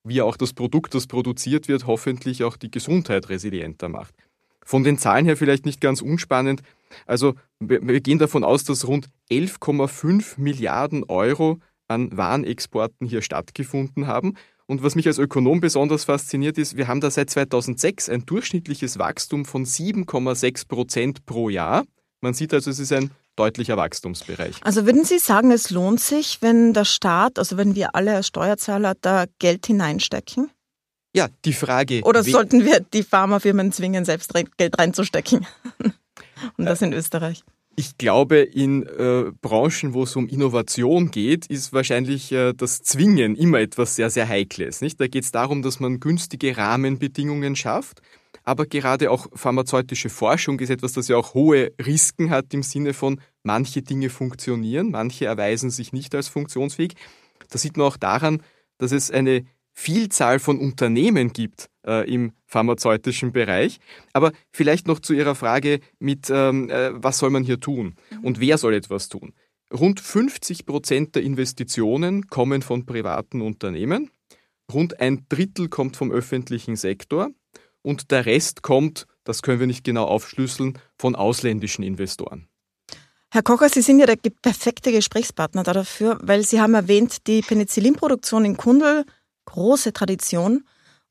wie 0.04 0.22
auch 0.22 0.36
das 0.36 0.52
Produkt, 0.52 0.94
das 0.94 1.06
produziert 1.06 1.68
wird, 1.68 1.86
hoffentlich 1.86 2.44
auch 2.44 2.56
die 2.56 2.70
Gesundheit 2.70 3.28
resilienter 3.28 3.88
macht. 3.88 4.14
Von 4.64 4.82
den 4.82 4.98
Zahlen 4.98 5.24
her 5.24 5.36
vielleicht 5.36 5.64
nicht 5.64 5.80
ganz 5.80 6.02
unspannend. 6.02 6.62
Also 7.06 7.34
wir 7.60 8.00
gehen 8.00 8.18
davon 8.18 8.44
aus, 8.44 8.64
dass 8.64 8.86
rund 8.86 9.08
11,5 9.30 10.40
Milliarden 10.40 11.04
Euro 11.04 11.58
an 11.88 12.16
Warenexporten 12.16 13.06
hier 13.06 13.22
stattgefunden 13.22 14.06
haben. 14.06 14.34
Und 14.66 14.82
was 14.82 14.96
mich 14.96 15.06
als 15.06 15.18
Ökonom 15.18 15.60
besonders 15.60 16.04
fasziniert 16.04 16.58
ist, 16.58 16.76
wir 16.76 16.88
haben 16.88 17.00
da 17.00 17.10
seit 17.10 17.30
2006 17.30 18.08
ein 18.08 18.26
durchschnittliches 18.26 18.98
Wachstum 18.98 19.44
von 19.44 19.64
7,6 19.64 20.66
Prozent 20.66 21.24
pro 21.24 21.48
Jahr. 21.48 21.84
Man 22.20 22.34
sieht 22.34 22.52
also, 22.52 22.70
es 22.70 22.80
ist 22.80 22.92
ein 22.92 23.12
deutlicher 23.36 23.76
Wachstumsbereich. 23.76 24.56
Also 24.62 24.84
würden 24.86 25.04
Sie 25.04 25.18
sagen, 25.18 25.52
es 25.52 25.70
lohnt 25.70 26.00
sich, 26.00 26.38
wenn 26.40 26.72
der 26.72 26.84
Staat, 26.84 27.38
also 27.38 27.56
wenn 27.56 27.76
wir 27.76 27.94
alle 27.94 28.16
als 28.16 28.26
Steuerzahler 28.26 28.94
da 29.00 29.26
Geld 29.38 29.66
hineinstecken? 29.66 30.50
Ja, 31.14 31.28
die 31.44 31.52
Frage. 31.52 32.02
Oder 32.02 32.24
sollten 32.24 32.64
wir 32.64 32.80
die 32.80 33.02
Pharmafirmen 33.02 33.72
zwingen, 33.72 34.04
selbst 34.04 34.34
Geld 34.34 34.78
reinzustecken? 34.78 35.46
Und 36.56 36.66
das 36.66 36.82
in 36.82 36.92
Österreich. 36.92 37.44
Ich 37.78 37.98
glaube, 37.98 38.38
in 38.38 38.84
äh, 38.84 39.32
Branchen, 39.42 39.92
wo 39.92 40.04
es 40.04 40.16
um 40.16 40.28
Innovation 40.28 41.10
geht, 41.10 41.46
ist 41.46 41.74
wahrscheinlich 41.74 42.32
äh, 42.32 42.54
das 42.54 42.80
Zwingen 42.80 43.36
immer 43.36 43.60
etwas 43.60 43.96
sehr, 43.96 44.08
sehr 44.08 44.26
Heikles. 44.26 44.80
Nicht? 44.80 44.98
Da 44.98 45.08
geht 45.08 45.24
es 45.24 45.30
darum, 45.30 45.60
dass 45.60 45.78
man 45.78 46.00
günstige 46.00 46.56
Rahmenbedingungen 46.56 47.54
schafft. 47.54 48.00
Aber 48.44 48.64
gerade 48.64 49.10
auch 49.10 49.26
pharmazeutische 49.34 50.08
Forschung 50.08 50.58
ist 50.60 50.70
etwas, 50.70 50.92
das 50.92 51.08
ja 51.08 51.16
auch 51.16 51.34
hohe 51.34 51.72
Risiken 51.84 52.30
hat 52.30 52.54
im 52.54 52.62
Sinne 52.62 52.94
von, 52.94 53.20
manche 53.42 53.82
Dinge 53.82 54.08
funktionieren, 54.08 54.90
manche 54.90 55.26
erweisen 55.26 55.68
sich 55.68 55.92
nicht 55.92 56.14
als 56.14 56.28
funktionsfähig. 56.28 56.94
Das 57.50 57.62
sieht 57.62 57.76
man 57.76 57.86
auch 57.86 57.96
daran, 57.96 58.42
dass 58.78 58.92
es 58.92 59.10
eine 59.10 59.44
Vielzahl 59.78 60.38
von 60.38 60.58
Unternehmen 60.58 61.34
gibt 61.34 61.68
äh, 61.86 62.10
im 62.10 62.32
pharmazeutischen 62.46 63.32
Bereich. 63.32 63.78
Aber 64.14 64.32
vielleicht 64.50 64.88
noch 64.88 65.00
zu 65.00 65.12
Ihrer 65.12 65.34
Frage 65.34 65.80
mit, 65.98 66.30
ähm, 66.30 66.70
äh, 66.70 66.90
was 66.94 67.18
soll 67.18 67.28
man 67.28 67.44
hier 67.44 67.60
tun 67.60 67.94
und 68.22 68.40
wer 68.40 68.56
soll 68.56 68.72
etwas 68.72 69.10
tun? 69.10 69.34
Rund 69.72 70.00
50 70.00 70.64
Prozent 70.64 71.14
der 71.14 71.22
Investitionen 71.22 72.28
kommen 72.28 72.62
von 72.62 72.86
privaten 72.86 73.42
Unternehmen, 73.42 74.10
rund 74.72 74.98
ein 75.00 75.26
Drittel 75.28 75.68
kommt 75.68 75.96
vom 75.96 76.10
öffentlichen 76.10 76.76
Sektor 76.76 77.30
und 77.82 78.10
der 78.10 78.24
Rest 78.24 78.62
kommt, 78.62 79.06
das 79.24 79.42
können 79.42 79.60
wir 79.60 79.66
nicht 79.66 79.84
genau 79.84 80.06
aufschlüsseln, 80.06 80.78
von 80.96 81.14
ausländischen 81.14 81.82
Investoren. 81.82 82.48
Herr 83.30 83.42
Kocher, 83.42 83.68
Sie 83.68 83.82
sind 83.82 83.98
ja 83.98 84.06
der 84.06 84.16
perfekte 84.16 84.90
Gesprächspartner 84.90 85.64
dafür, 85.64 86.18
weil 86.22 86.42
Sie 86.44 86.60
haben 86.60 86.74
erwähnt, 86.74 87.26
die 87.26 87.42
Penicillinproduktion 87.42 88.44
in 88.46 88.56
Kundl 88.56 89.04
große 89.46 89.92
Tradition. 89.92 90.64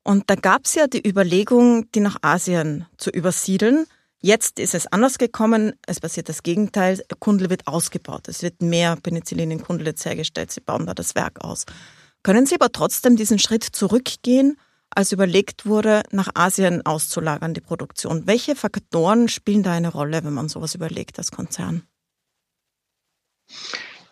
Und 0.04 0.30
da 0.30 0.36
gab 0.36 0.66
es 0.66 0.74
ja 0.76 0.86
die 0.86 1.06
Überlegung, 1.06 1.90
die 1.92 2.00
nach 2.00 2.16
Asien 2.22 2.86
zu 2.96 3.10
übersiedeln. 3.10 3.86
Jetzt 4.20 4.58
ist 4.60 4.74
es 4.74 4.86
anders 4.86 5.18
gekommen. 5.18 5.74
Es 5.86 6.00
passiert 6.00 6.28
das 6.28 6.42
Gegenteil. 6.42 7.02
Kundl 7.18 7.50
wird 7.50 7.66
ausgebaut. 7.66 8.28
Es 8.28 8.42
wird 8.42 8.62
mehr 8.62 8.96
Penicillin 8.96 9.50
in 9.50 9.62
Kundl 9.62 9.86
jetzt 9.86 10.04
hergestellt. 10.04 10.52
Sie 10.52 10.60
bauen 10.60 10.86
da 10.86 10.94
das 10.94 11.14
Werk 11.14 11.44
aus. 11.44 11.64
Können 12.22 12.46
Sie 12.46 12.54
aber 12.54 12.72
trotzdem 12.72 13.16
diesen 13.16 13.38
Schritt 13.38 13.64
zurückgehen, 13.64 14.58
als 14.90 15.12
überlegt 15.12 15.66
wurde, 15.66 16.02
nach 16.10 16.28
Asien 16.34 16.84
auszulagern, 16.84 17.54
die 17.54 17.60
Produktion? 17.60 18.26
Welche 18.26 18.56
Faktoren 18.56 19.28
spielen 19.28 19.62
da 19.62 19.72
eine 19.72 19.92
Rolle, 19.92 20.24
wenn 20.24 20.32
man 20.32 20.48
sowas 20.48 20.74
überlegt 20.74 21.18
als 21.18 21.30
Konzern? 21.30 21.82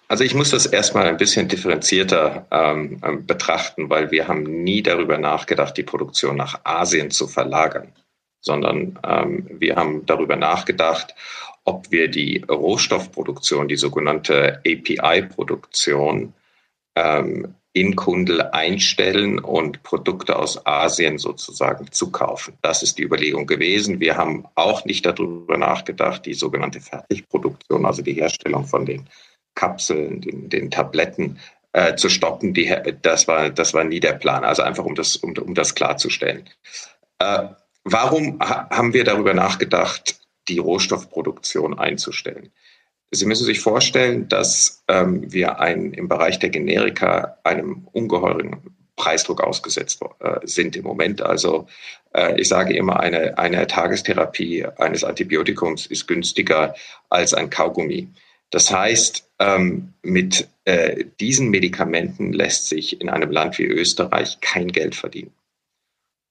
Also 0.09 0.23
ich 0.23 0.35
muss 0.35 0.51
das 0.51 0.67
erstmal 0.67 1.07
ein 1.07 1.17
bisschen 1.17 1.49
differenzierter 1.49 2.47
ähm, 2.51 3.01
ähm, 3.03 3.27
betrachten, 3.27 3.89
weil 3.89 4.11
wir 4.11 4.29
haben 4.29 4.43
nie 4.43 4.83
darüber 4.83 5.19
nachgedacht, 5.19 5.77
die 5.77 5.83
Produktion 5.83 6.37
nach 6.37 6.61
Asien 6.65 7.11
zu 7.11 7.27
verlagern, 7.27 7.93
sondern 8.41 8.99
ähm, 9.03 9.49
wir 9.59 9.77
haben 9.77 10.05
darüber 10.05 10.37
nachgedacht, 10.37 11.15
ob 11.65 11.91
wir 11.91 12.09
die 12.09 12.45
Rohstoffproduktion, 12.49 13.69
die 13.69 13.77
sogenannte 13.77 14.61
API-Produktion 14.67 16.35
ähm, 16.95 17.55
in 17.73 17.97
Kundel 17.97 18.41
einstellen 18.41 19.41
und 19.41 19.83
Produkte 19.83 20.37
aus 20.37 20.65
Asien 20.65 21.19
sozusagen 21.19 21.91
zukaufen. 21.91 22.55
Das 22.63 22.85
ist 22.85 22.99
die 22.99 23.03
Überlegung 23.03 23.47
gewesen. 23.47 23.99
Wir 23.99 24.17
haben 24.17 24.45
auch 24.55 24.85
nicht 24.85 25.05
darüber 25.05 25.57
nachgedacht, 25.57 26.25
die 26.25 26.35
sogenannte 26.35 26.81
Fertigproduktion, 26.81 27.85
also 27.85 28.03
die 28.03 28.13
Herstellung 28.13 28.65
von 28.67 28.87
den 28.87 29.09
Kapseln, 29.55 30.21
den, 30.21 30.49
den 30.49 30.71
Tabletten 30.71 31.39
äh, 31.73 31.97
zu 31.97 32.09
stoppen, 32.09 32.55
die, 32.55 32.75
das, 33.03 33.29
war, 33.29 33.51
das 33.51 33.75
war 33.75 33.85
nie 33.85 34.01
der 34.01 34.15
Plan. 34.15 34.45
Also 34.45 34.63
einfach, 34.63 34.85
um 34.85 34.95
das, 34.95 35.17
um, 35.17 35.37
um 35.37 35.55
das 35.55 35.75
klarzustellen. 35.75 36.49
Äh, 37.19 37.49
warum 37.85 38.39
ha 38.41 38.69
haben 38.71 38.93
wir 38.93 39.05
darüber 39.05 39.35
nachgedacht, 39.35 40.17
die 40.49 40.59
Rohstoffproduktion 40.59 41.79
einzustellen? 41.79 42.51
Sie 43.11 43.27
müssen 43.27 43.45
sich 43.45 43.61
vorstellen, 43.61 44.29
dass 44.29 44.83
ähm, 44.89 45.33
wir 45.33 45.61
ein, 45.61 45.93
im 45.93 46.09
Bereich 46.09 46.39
der 46.39 46.51
Generika 46.51 47.39
einem 47.45 47.87
ungeheuren 47.93 48.75
Preisdruck 48.97 49.41
ausgesetzt 49.41 50.01
äh, 50.21 50.41
sind 50.45 50.77
im 50.77 50.85
Moment. 50.85 51.23
Also 51.23 51.67
äh, 52.13 52.41
ich 52.41 52.49
sage 52.49 52.77
immer, 52.77 53.01
eine, 53.01 53.39
eine 53.39 53.67
Tagestherapie 53.67 54.67
eines 54.79 55.05
Antibiotikums 55.05 55.87
ist 55.87 56.07
günstiger 56.07 56.75
als 57.09 57.35
ein 57.35 57.51
Kaugummi. 57.51 58.09
Das 58.51 58.71
heißt, 58.71 59.29
ähm, 59.41 59.95
mit 60.03 60.49
äh, 60.65 61.05
diesen 61.21 61.51
Medikamenten 61.51 62.33
lässt 62.33 62.69
sich 62.69 63.01
in 63.01 63.09
einem 63.09 63.31
Land 63.31 63.59
wie 63.59 63.65
Österreich 63.65 64.41
kein 64.41 64.69
Geld 64.69 64.95
verdienen. 64.95 65.33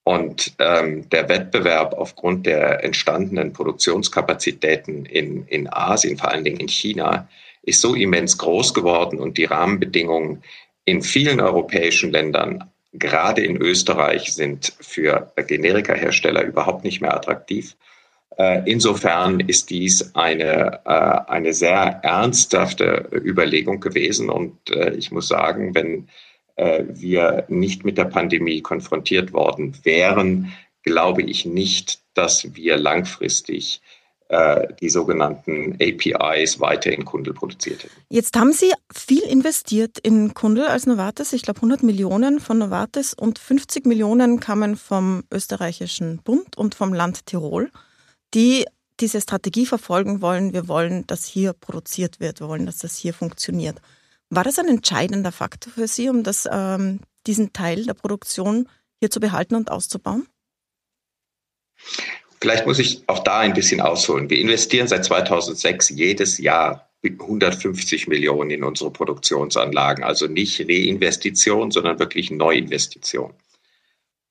Und 0.06 0.54
ähm, 0.60 1.10
der 1.10 1.30
Wettbewerb 1.30 1.94
aufgrund 1.94 2.46
der 2.46 2.84
entstandenen 2.84 3.54
Produktionskapazitäten 3.54 5.06
in, 5.06 5.48
in 5.48 5.72
Asien, 5.72 6.18
vor 6.18 6.30
allen 6.30 6.44
Dingen 6.44 6.60
in 6.60 6.68
China, 6.68 7.30
ist 7.62 7.80
so 7.80 7.96
immens 7.96 8.38
groß 8.38 8.74
geworden 8.74 9.20
und 9.20 9.38
die 9.38 9.46
Rahmenbedingungen 9.46 10.44
in 10.84 11.02
vielen 11.02 11.40
europäischen 11.40 12.12
Ländern, 12.12 12.70
gerade 12.92 13.42
in 13.42 13.56
Österreich, 13.56 14.34
sind 14.34 14.74
für 14.82 15.32
Generikahersteller 15.38 16.44
überhaupt 16.44 16.84
nicht 16.84 17.00
mehr 17.00 17.16
attraktiv. 17.16 17.78
Äh, 18.38 18.70
insofern 18.70 19.40
ist 19.42 19.70
dies 19.70 20.16
eine, 20.16 20.80
äh, 20.86 21.32
eine 21.32 21.54
sehr 21.54 22.00
ernsthafte 22.04 23.10
Überlegung 23.14 23.80
gewesen. 23.80 24.30
Und 24.30 24.58
äh, 24.72 24.94
ich 24.96 25.12
muss 25.12 25.28
sagen, 25.28 25.76
wenn 25.76 26.08
wir 26.56 27.46
nicht 27.48 27.84
mit 27.84 27.98
der 27.98 28.06
Pandemie 28.06 28.62
konfrontiert 28.62 29.34
worden 29.34 29.76
wären, 29.82 30.54
glaube 30.84 31.24
ich 31.24 31.48
nicht, 31.48 32.02
dass 32.14 32.54
wir 32.54 32.78
langfristig 32.78 33.82
die 34.80 34.90
sogenannten 34.90 35.78
APIs 35.82 36.60
weiter 36.60 36.92
in 36.92 37.06
Kundel 37.06 37.34
produziert 37.34 37.84
hätten. 37.84 37.96
Jetzt 38.10 38.38
haben 38.38 38.54
Sie 38.54 38.72
viel 38.92 39.24
investiert 39.24 39.98
in 39.98 40.36
Kundel 40.36 40.66
als 40.66 40.86
Novartis. 40.86 41.34
Ich 41.34 41.42
glaube 41.42 41.58
100 41.58 41.82
Millionen 41.82 42.40
von 42.40 42.60
Novartis 42.60 43.16
und 43.16 43.40
50 43.40 43.88
Millionen 43.88 44.40
kamen 44.40 44.76
vom 44.76 45.24
österreichischen 45.32 46.20
Bund 46.24 46.56
und 46.56 46.76
vom 46.76 46.94
Land 46.94 47.26
Tirol 47.26 47.72
die 48.34 48.66
diese 49.00 49.22
Strategie 49.22 49.66
verfolgen 49.66 50.22
wollen. 50.22 50.54
Wir 50.54 50.68
wollen, 50.68 51.06
dass 51.08 51.26
hier 51.26 51.54
produziert 51.54 52.20
wird. 52.20 52.40
Wir 52.40 52.48
wollen, 52.48 52.66
dass 52.66 52.78
das 52.78 52.96
hier 52.98 53.14
funktioniert. 53.14 53.82
War 54.30 54.44
das 54.44 54.60
ein 54.60 54.68
entscheidender 54.68 55.32
Faktor 55.32 55.74
für 55.74 55.88
Sie, 55.88 56.10
um 56.10 56.24
das, 56.24 56.48
ähm, 56.52 57.00
diesen 57.28 57.54
Teil 57.54 57.86
der 57.86 57.94
Produktion 57.94 58.68
hier 59.00 59.10
zu 59.10 59.20
behalten 59.20 59.56
und 59.56 59.72
auszubauen? 59.72 60.28
Vielleicht 62.40 62.66
muss 62.66 62.80
ich 62.80 63.04
auch 63.08 63.20
da 63.20 63.40
ein 63.40 63.54
bisschen 63.54 63.82
ausholen. 63.82 64.30
Wir 64.30 64.40
investieren 64.40 64.88
seit 64.88 65.06
2006 65.06 65.90
jedes 65.90 66.38
Jahr 66.38 66.90
150 67.04 68.08
Millionen 68.08 68.50
in 68.50 68.64
unsere 68.64 68.92
Produktionsanlagen. 68.92 70.04
Also 70.04 70.28
nicht 70.28 70.60
Reinvestition, 70.62 71.72
sondern 71.72 72.00
wirklich 72.00 72.32
Neuinvestition. 72.32 73.34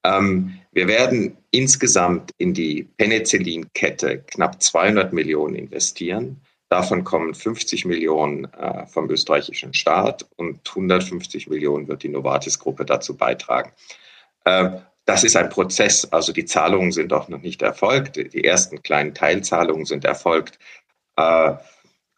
Ähm, 0.05 0.59
wir 0.73 0.89
werden 0.89 1.37
insgesamt 1.51 2.33
in 2.39 2.55
die 2.55 2.85
Penicillinkette 2.97 4.23
knapp 4.27 4.63
200 4.63 5.13
Millionen 5.13 5.55
investieren. 5.55 6.41
Davon 6.69 7.05
kommen 7.05 7.35
50 7.35 7.85
Millionen 7.85 8.45
äh, 8.55 8.87
vom 8.87 9.11
österreichischen 9.11 9.75
Staat 9.75 10.27
und 10.37 10.67
150 10.69 11.49
Millionen 11.49 11.87
wird 11.87 12.03
die 12.03 12.09
Novartis-Gruppe 12.09 12.87
dazu 12.87 13.17
beitragen. 13.17 13.73
Äh, 14.45 14.71
das 15.05 15.25
ist 15.25 15.37
ein 15.37 15.51
Prozess, 15.51 16.11
also 16.13 16.33
die 16.33 16.45
Zahlungen 16.45 16.93
sind 16.93 17.13
auch 17.13 17.29
noch 17.29 17.43
nicht 17.43 17.61
erfolgt. 17.61 18.17
Die 18.17 18.45
ersten 18.45 18.83
kleinen 18.83 19.15
Teilzahlungen 19.15 19.85
sind 19.85 20.05
erfolgt. 20.05 20.59
Äh, 21.17 21.55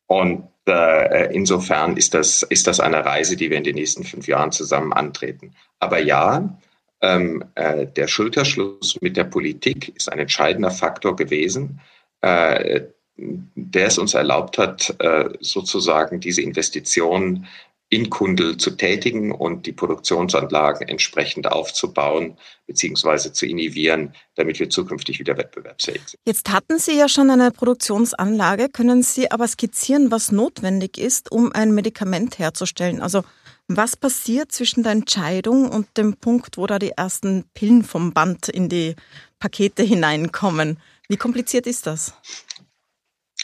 und 0.07 0.49
äh, 0.69 1.35
insofern 1.35 1.97
ist 1.97 2.15
das, 2.15 2.43
ist 2.43 2.67
das 2.67 2.81
eine 2.81 3.05
Reise, 3.05 3.37
die 3.37 3.51
wir 3.51 3.57
in 3.57 3.65
den 3.65 3.75
nächsten 3.75 4.05
fünf 4.05 4.27
Jahren 4.29 4.53
zusammen 4.53 4.93
antreten. 4.93 5.55
Aber 5.79 5.99
ja, 5.99 6.57
ähm, 7.05 7.45
äh, 7.55 7.87
der 7.87 8.09
Schulterschluss 8.09 8.99
mit 9.01 9.17
der 9.17 9.25
Politik 9.25 9.95
ist 9.95 10.11
ein 10.11 10.19
entscheidender 10.19 10.71
Faktor 10.71 11.17
gewesen, 11.17 11.81
äh, 12.23 12.83
der 13.17 13.87
es 13.87 13.99
uns 13.99 14.15
erlaubt 14.15 14.59
hat, 14.59 14.95
äh, 14.99 15.29
sozusagen 15.41 16.21
diese 16.21 16.41
Investitionen 16.43 17.47
in 17.91 18.09
Kundel 18.11 18.57
zu 18.57 18.71
tätigen 18.71 19.31
und 19.31 19.67
die 19.67 19.73
Produktionsanlagen 19.73 20.89
entsprechend 20.89 21.47
aufzubauen 21.47 22.39
bzw. 22.67 23.33
zu 23.33 23.47
innovieren, 23.47 24.15
damit 24.35 24.59
wir 24.59 24.71
zukünftig 24.71 25.21
wieder 25.21 25.37
wettbewerbsfähig 25.37 26.01
sind. 26.07 26.21
Jetzt 26.25 26.51
hatten 26.51 26.79
Sie 26.79 26.99
ja 26.99 27.09
schon 27.09 27.31
eine 27.31 27.51
Produktionsanlage. 27.51 28.69
Können 28.71 29.03
Sie 29.03 29.31
aber 29.31 29.47
skizzieren, 29.47 30.11
was 30.11 30.33
notwendig 30.33 30.97
ist, 30.99 31.31
um 31.31 31.53
ein 31.53 31.73
Medikament 31.73 32.39
herzustellen? 32.39 33.01
Also 33.01 33.23
was 33.69 33.97
passiert 33.97 34.53
zwischen 34.53 34.83
der 34.83 34.93
Entscheidung 34.93 35.71
und 35.71 35.97
dem 35.97 36.17
Punkt, 36.17 36.59
wo 36.59 36.67
da 36.67 36.79
die 36.79 36.91
ersten 36.91 37.45
Pillen 37.55 37.83
vom 37.83 38.13
Band 38.13 38.49
in 38.49 38.69
die 38.69 38.95
Pakete 39.39 39.83
hineinkommen? 39.83 40.79
Wie 41.09 41.17
kompliziert 41.17 41.67
ist 41.67 41.87
das? 41.87 42.15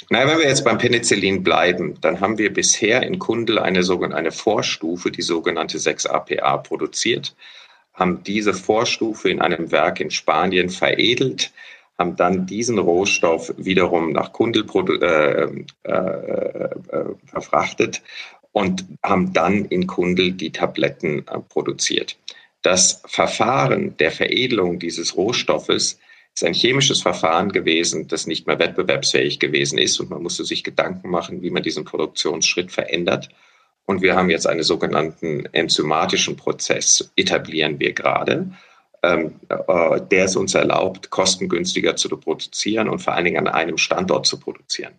Nein, 0.09 0.29
wenn 0.29 0.39
wir 0.39 0.49
jetzt 0.49 0.65
beim 0.65 0.79
Penicillin 0.79 1.43
bleiben, 1.43 1.95
dann 2.01 2.21
haben 2.21 2.39
wir 2.39 2.53
bisher 2.53 3.03
in 3.03 3.19
Kundel 3.19 3.59
eine, 3.59 3.81
eine 4.15 4.33
Vorstufe, 4.33 5.11
die 5.11 5.23
sogenannte 5.23 5.79
6-APA, 5.79 6.59
produziert, 6.59 7.37
haben 7.95 8.23
diese 8.25 8.55
Vorstufe 8.55 9.31
in 9.31 9.41
einem 9.41 9.71
Werk 9.71 10.01
in 10.01 10.11
Spanien 10.11 10.71
veredelt, 10.71 11.53
haben 11.99 12.17
dann 12.17 12.47
diesen 12.47 12.79
Rohstoff 12.79 13.53
wiederum 13.57 14.13
nach 14.13 14.33
Kundel 14.33 14.65
äh, 15.03 15.45
äh, 15.85 15.91
äh, 15.91 17.05
verfrachtet 17.27 18.03
und 18.53 18.85
haben 19.03 19.33
dann 19.33 19.65
in 19.67 19.87
Kundel 19.87 20.33
die 20.33 20.51
Tabletten 20.51 21.27
äh, 21.27 21.39
produziert. 21.49 22.17
Das 22.63 23.03
Verfahren 23.07 23.97
der 23.97 24.11
Veredelung 24.11 24.79
dieses 24.79 25.17
Rohstoffes 25.17 25.99
ist 26.35 26.45
ein 26.45 26.55
chemisches 26.55 27.03
Verfahren 27.03 27.53
gewesen, 27.53 28.09
das 28.09 28.27
nicht 28.27 28.47
mehr 28.47 28.59
wettbewerbsfähig 28.59 29.39
gewesen 29.39 29.79
ist 29.79 29.99
und 30.01 30.11
man 30.11 30.23
musste 30.23 30.45
sich 30.45 30.63
Gedanken 30.63 31.11
machen, 31.11 31.43
wie 31.43 31.51
man 31.51 31.63
diesen 31.63 31.85
Produktionsschritt 31.85 32.71
verändert. 32.71 33.31
Und 33.87 34.03
wir 34.03 34.15
haben 34.15 34.31
jetzt 34.31 34.47
einen 34.47 34.63
sogenannten 34.63 35.47
enzymatischen 35.47 36.37
Prozess, 36.37 37.11
etablieren 37.17 37.81
wir 37.81 37.93
gerade, 37.93 38.53
ähm, 39.03 39.41
äh, 39.49 40.01
der 40.11 40.27
es 40.27 40.37
uns 40.37 40.55
erlaubt, 40.55 41.11
kostengünstiger 41.11 41.97
zu 41.97 42.09
produzieren 42.09 42.89
und 42.89 43.01
vor 43.01 43.15
allen 43.15 43.25
Dingen 43.25 43.49
an 43.49 43.49
einem 43.49 43.79
Standort 43.79 44.27
zu 44.27 44.39
produzieren. 44.39 44.93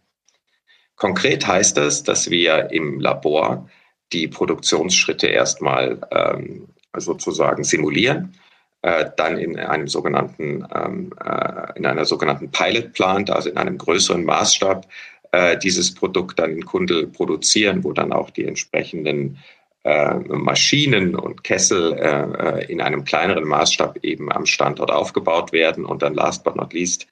Konkret 1.02 1.48
heißt 1.48 1.78
das, 1.78 2.04
dass 2.04 2.30
wir 2.30 2.70
im 2.70 3.00
Labor 3.00 3.68
die 4.14 4.28
Produktionsschritte 4.28 5.26
erstmal 5.26 6.00
ähm, 6.12 6.68
sozusagen 6.96 7.64
simulieren, 7.64 8.38
äh, 8.84 9.10
dann 9.18 9.40
in 9.40 9.58
einem 9.58 9.88
sogenannten, 9.88 10.64
ähm, 10.72 11.12
äh, 11.20 11.76
in 11.76 11.88
einer 11.88 12.06
sogenannten 12.06 12.52
Pilot 12.52 12.94
Plant, 12.94 13.32
also 13.32 13.50
in 13.50 13.58
einem 13.58 13.80
größeren 13.80 14.24
Maßstab, 14.24 14.88
äh, 15.32 15.58
dieses 15.58 15.92
Produkt 15.92 16.38
dann 16.38 16.52
in 16.52 16.66
Kundel 16.66 17.08
produzieren, 17.08 17.84
wo 17.84 17.94
dann 17.94 18.14
auch 18.14 18.30
die 18.30 18.46
entsprechenden 18.46 19.40
äh, 19.84 20.14
Maschinen 20.28 21.16
und 21.16 21.44
Kessel 21.44 21.94
äh, 21.94 22.60
äh, 22.60 22.72
in 22.72 22.80
einem 22.80 23.06
kleineren 23.06 23.46
Maßstab 23.46 23.98
eben 24.04 24.32
am 24.32 24.46
Standort 24.46 24.92
aufgebaut 24.92 25.52
werden. 25.52 25.84
Und 25.84 26.04
dann 26.04 26.14
last 26.14 26.44
but 26.44 26.56
not 26.56 26.74
least 26.74 27.08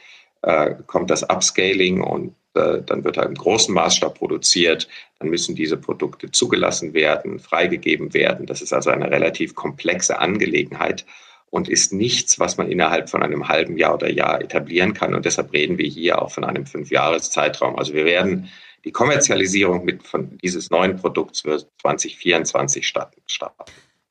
kommt 0.87 1.09
das 1.09 1.29
Upscaling 1.29 1.99
und 2.01 2.33
dann 2.53 3.03
wird 3.03 3.17
er 3.17 3.25
im 3.25 3.35
großen 3.35 3.73
Maßstab 3.73 4.17
produziert, 4.17 4.87
dann 5.19 5.29
müssen 5.29 5.55
diese 5.55 5.77
Produkte 5.77 6.31
zugelassen 6.31 6.93
werden, 6.93 7.39
freigegeben 7.39 8.13
werden. 8.13 8.45
Das 8.45 8.61
ist 8.61 8.73
also 8.73 8.89
eine 8.89 9.11
relativ 9.11 9.55
komplexe 9.55 10.19
Angelegenheit 10.19 11.05
und 11.51 11.69
ist 11.69 11.93
nichts, 11.93 12.39
was 12.39 12.57
man 12.57 12.69
innerhalb 12.69 13.09
von 13.09 13.23
einem 13.23 13.47
halben 13.47 13.77
Jahr 13.77 13.95
oder 13.95 14.09
Jahr 14.09 14.41
etablieren 14.41 14.93
kann. 14.93 15.15
Und 15.15 15.25
deshalb 15.25 15.53
reden 15.53 15.77
wir 15.77 15.87
hier 15.87 16.21
auch 16.21 16.31
von 16.31 16.43
einem 16.43 16.65
Fünfjahreszeitraum. 16.65 17.77
Also 17.77 17.93
wir 17.93 18.05
werden 18.05 18.49
die 18.85 18.91
Kommerzialisierung 18.91 19.83
mit 19.83 20.03
von 20.03 20.37
dieses 20.37 20.69
neuen 20.69 20.95
Produkts 20.95 21.43
wird 21.45 21.67
2024 21.81 22.87
starten. 22.87 23.21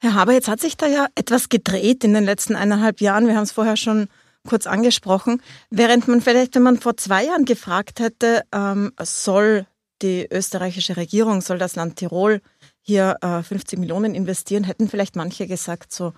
Herr 0.00 0.14
Haber, 0.14 0.32
jetzt 0.32 0.48
hat 0.48 0.60
sich 0.60 0.76
da 0.76 0.86
ja 0.86 1.06
etwas 1.14 1.48
gedreht 1.48 2.04
in 2.04 2.14
den 2.14 2.24
letzten 2.24 2.54
eineinhalb 2.54 3.00
Jahren. 3.00 3.26
Wir 3.26 3.34
haben 3.34 3.42
es 3.42 3.52
vorher 3.52 3.76
schon 3.76 4.08
kurz 4.48 4.66
angesprochen. 4.66 5.42
Während 5.70 6.08
man 6.08 6.20
vielleicht, 6.20 6.54
wenn 6.54 6.62
man 6.62 6.78
vor 6.78 6.96
zwei 6.96 7.26
Jahren 7.26 7.44
gefragt 7.44 8.00
hätte, 8.00 8.42
ähm, 8.52 8.92
soll 9.00 9.66
die 10.02 10.26
österreichische 10.30 10.96
Regierung, 10.96 11.40
soll 11.40 11.58
das 11.58 11.76
Land 11.76 11.96
Tirol 11.96 12.40
hier 12.80 13.16
äh, 13.20 13.42
50 13.42 13.78
Millionen 13.78 14.14
investieren, 14.14 14.64
hätten 14.64 14.88
vielleicht 14.88 15.16
manche 15.16 15.46
gesagt, 15.46 15.92
so 15.92 16.12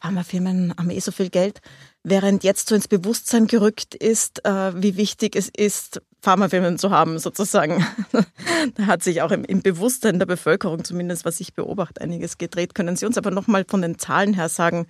Pharmafirmen 0.00 0.74
haben 0.76 0.90
eh 0.90 1.00
so 1.00 1.12
viel 1.12 1.30
Geld. 1.30 1.60
Während 2.02 2.42
jetzt 2.42 2.68
so 2.68 2.74
ins 2.74 2.88
Bewusstsein 2.88 3.46
gerückt 3.46 3.94
ist, 3.94 4.44
äh, 4.44 4.82
wie 4.82 4.96
wichtig 4.96 5.36
es 5.36 5.50
ist, 5.54 6.00
Pharmafirmen 6.22 6.78
zu 6.78 6.90
haben, 6.90 7.18
sozusagen. 7.18 7.86
da 8.74 8.86
hat 8.86 9.02
sich 9.02 9.22
auch 9.22 9.30
im, 9.30 9.44
im, 9.44 9.62
Bewusstsein 9.62 10.18
der 10.18 10.26
Bevölkerung, 10.26 10.84
zumindest 10.84 11.24
was 11.24 11.40
ich 11.40 11.54
beobachte, 11.54 12.00
einiges 12.00 12.38
gedreht. 12.38 12.74
Können 12.74 12.96
Sie 12.96 13.06
uns 13.06 13.18
aber 13.18 13.30
nochmal 13.30 13.64
von 13.66 13.82
den 13.82 13.98
Zahlen 13.98 14.34
her 14.34 14.48
sagen, 14.48 14.86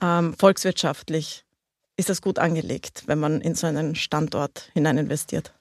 ähm, 0.00 0.34
volkswirtschaftlich, 0.34 1.44
ist 2.02 2.10
das 2.10 2.20
gut 2.20 2.40
angelegt, 2.40 3.04
wenn 3.06 3.20
man 3.20 3.40
in 3.40 3.54
so 3.54 3.68
einen 3.68 3.94
Standort 3.94 4.70
hinein 4.74 4.98
investiert? 4.98 5.54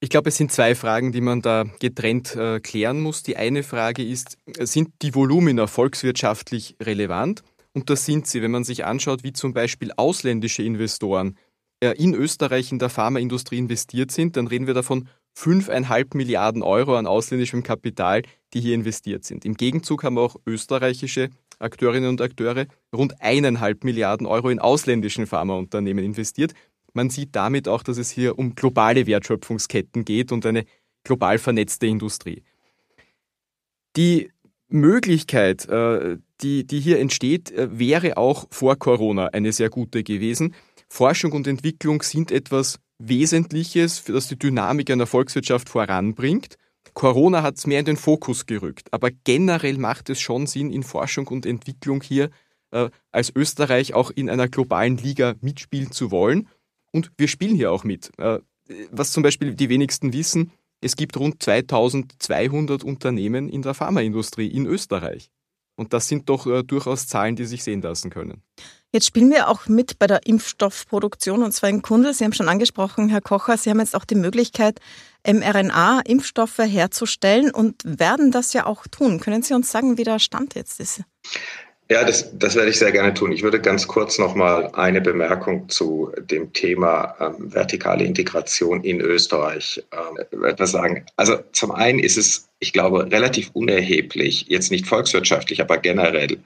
Ich 0.00 0.10
glaube, 0.10 0.30
es 0.30 0.36
sind 0.36 0.50
zwei 0.50 0.74
Fragen, 0.74 1.12
die 1.12 1.20
man 1.20 1.42
da 1.42 1.64
getrennt 1.78 2.34
äh, 2.34 2.58
klären 2.58 3.00
muss. 3.00 3.22
Die 3.22 3.36
eine 3.36 3.62
Frage 3.62 4.04
ist, 4.04 4.36
sind 4.58 4.90
die 5.02 5.14
Volumina 5.14 5.68
volkswirtschaftlich 5.68 6.76
relevant? 6.82 7.44
Und 7.72 7.88
das 7.88 8.04
sind 8.04 8.26
sie, 8.26 8.42
wenn 8.42 8.50
man 8.50 8.64
sich 8.64 8.84
anschaut, 8.84 9.22
wie 9.22 9.32
zum 9.32 9.52
Beispiel 9.52 9.92
ausländische 9.96 10.64
Investoren 10.64 11.36
äh, 11.80 11.92
in 11.92 12.14
Österreich 12.14 12.72
in 12.72 12.80
der 12.80 12.88
Pharmaindustrie 12.88 13.58
investiert 13.58 14.10
sind, 14.10 14.36
dann 14.36 14.48
reden 14.48 14.66
wir 14.66 14.74
davon 14.74 15.08
5,5 15.38 16.16
Milliarden 16.16 16.64
Euro 16.64 16.96
an 16.96 17.06
ausländischem 17.06 17.62
Kapital, 17.62 18.22
die 18.54 18.60
hier 18.60 18.74
investiert 18.74 19.24
sind. 19.24 19.44
Im 19.44 19.54
Gegenzug 19.54 20.02
haben 20.02 20.18
auch 20.18 20.34
österreichische 20.46 21.30
Akteurinnen 21.58 22.08
und 22.08 22.20
Akteure 22.20 22.66
rund 22.94 23.20
eineinhalb 23.20 23.84
Milliarden 23.84 24.26
Euro 24.26 24.50
in 24.50 24.58
ausländischen 24.58 25.26
Pharmaunternehmen 25.26 26.04
investiert. 26.04 26.52
Man 26.92 27.10
sieht 27.10 27.36
damit 27.36 27.68
auch, 27.68 27.82
dass 27.82 27.98
es 27.98 28.10
hier 28.10 28.38
um 28.38 28.54
globale 28.54 29.06
Wertschöpfungsketten 29.06 30.04
geht 30.04 30.32
und 30.32 30.46
eine 30.46 30.64
global 31.04 31.38
vernetzte 31.38 31.86
Industrie. 31.86 32.42
Die 33.96 34.30
Möglichkeit, 34.68 35.68
äh, 35.68 36.18
die, 36.40 36.66
die 36.66 36.80
hier 36.80 36.98
entsteht, 36.98 37.50
äh, 37.50 37.78
wäre 37.78 38.16
auch 38.16 38.46
vor 38.50 38.76
Corona 38.76 39.26
eine 39.28 39.52
sehr 39.52 39.70
gute 39.70 40.02
gewesen. 40.02 40.54
Forschung 40.88 41.32
und 41.32 41.46
Entwicklung 41.46 42.02
sind 42.02 42.30
etwas 42.30 42.78
Wesentliches, 42.98 43.98
für 43.98 44.12
das 44.12 44.28
die 44.28 44.38
Dynamik 44.38 44.90
einer 44.90 45.06
Volkswirtschaft 45.06 45.68
voranbringt. 45.68 46.56
Corona 46.98 47.44
hat 47.44 47.58
es 47.58 47.66
mehr 47.68 47.78
in 47.78 47.84
den 47.84 47.96
Fokus 47.96 48.46
gerückt, 48.46 48.92
aber 48.92 49.12
generell 49.12 49.78
macht 49.78 50.10
es 50.10 50.20
schon 50.20 50.48
Sinn, 50.48 50.72
in 50.72 50.82
Forschung 50.82 51.28
und 51.28 51.46
Entwicklung 51.46 52.02
hier 52.02 52.28
äh, 52.72 52.90
als 53.12 53.30
Österreich 53.36 53.94
auch 53.94 54.10
in 54.10 54.28
einer 54.28 54.48
globalen 54.48 54.96
Liga 54.96 55.36
mitspielen 55.40 55.92
zu 55.92 56.10
wollen. 56.10 56.48
Und 56.90 57.12
wir 57.16 57.28
spielen 57.28 57.54
hier 57.54 57.70
auch 57.70 57.84
mit. 57.84 58.10
Äh, 58.18 58.40
was 58.90 59.12
zum 59.12 59.22
Beispiel 59.22 59.54
die 59.54 59.68
wenigsten 59.68 60.12
wissen, 60.12 60.50
es 60.80 60.96
gibt 60.96 61.16
rund 61.16 61.40
2200 61.40 62.82
Unternehmen 62.82 63.48
in 63.48 63.62
der 63.62 63.74
Pharmaindustrie 63.74 64.48
in 64.48 64.66
Österreich. 64.66 65.30
Und 65.76 65.92
das 65.92 66.08
sind 66.08 66.28
doch 66.28 66.48
äh, 66.48 66.64
durchaus 66.64 67.06
Zahlen, 67.06 67.36
die 67.36 67.44
sich 67.44 67.62
sehen 67.62 67.80
lassen 67.80 68.10
können. 68.10 68.42
Jetzt 68.90 69.06
spielen 69.06 69.30
wir 69.30 69.48
auch 69.48 69.66
mit 69.66 69.98
bei 69.98 70.06
der 70.06 70.26
Impfstoffproduktion 70.26 71.42
und 71.42 71.52
zwar 71.52 71.68
in 71.68 71.82
Kundel. 71.82 72.14
Sie 72.14 72.24
haben 72.24 72.32
schon 72.32 72.48
angesprochen, 72.48 73.10
Herr 73.10 73.20
Kocher, 73.20 73.58
Sie 73.58 73.68
haben 73.68 73.80
jetzt 73.80 73.94
auch 73.94 74.06
die 74.06 74.14
Möglichkeit, 74.14 74.80
mRNA-Impfstoffe 75.26 76.58
herzustellen 76.58 77.50
und 77.50 77.82
werden 77.84 78.30
das 78.30 78.54
ja 78.54 78.64
auch 78.64 78.86
tun. 78.86 79.20
Können 79.20 79.42
Sie 79.42 79.52
uns 79.52 79.70
sagen, 79.70 79.98
wie 79.98 80.04
der 80.04 80.18
Stand 80.18 80.54
jetzt 80.54 80.80
ist? 80.80 81.02
Ja, 81.90 82.04
das, 82.04 82.30
das 82.38 82.54
werde 82.54 82.70
ich 82.70 82.78
sehr 82.78 82.92
gerne 82.92 83.14
tun. 83.14 83.32
Ich 83.32 83.42
würde 83.42 83.60
ganz 83.60 83.86
kurz 83.86 84.18
noch 84.18 84.34
mal 84.34 84.70
eine 84.74 85.00
Bemerkung 85.00 85.68
zu 85.70 86.12
dem 86.18 86.52
Thema 86.52 87.14
ähm, 87.18 87.52
vertikale 87.52 88.04
Integration 88.04 88.84
in 88.84 89.00
Österreich 89.00 89.82
ähm, 89.92 90.44
etwas 90.44 90.72
sagen. 90.72 91.06
Also 91.16 91.38
zum 91.52 91.72
einen 91.72 91.98
ist 91.98 92.18
es, 92.18 92.48
ich 92.58 92.74
glaube, 92.74 93.10
relativ 93.10 93.50
unerheblich, 93.54 94.46
jetzt 94.48 94.70
nicht 94.70 94.86
volkswirtschaftlich, 94.86 95.62
aber 95.62 95.78
generell, 95.78 96.38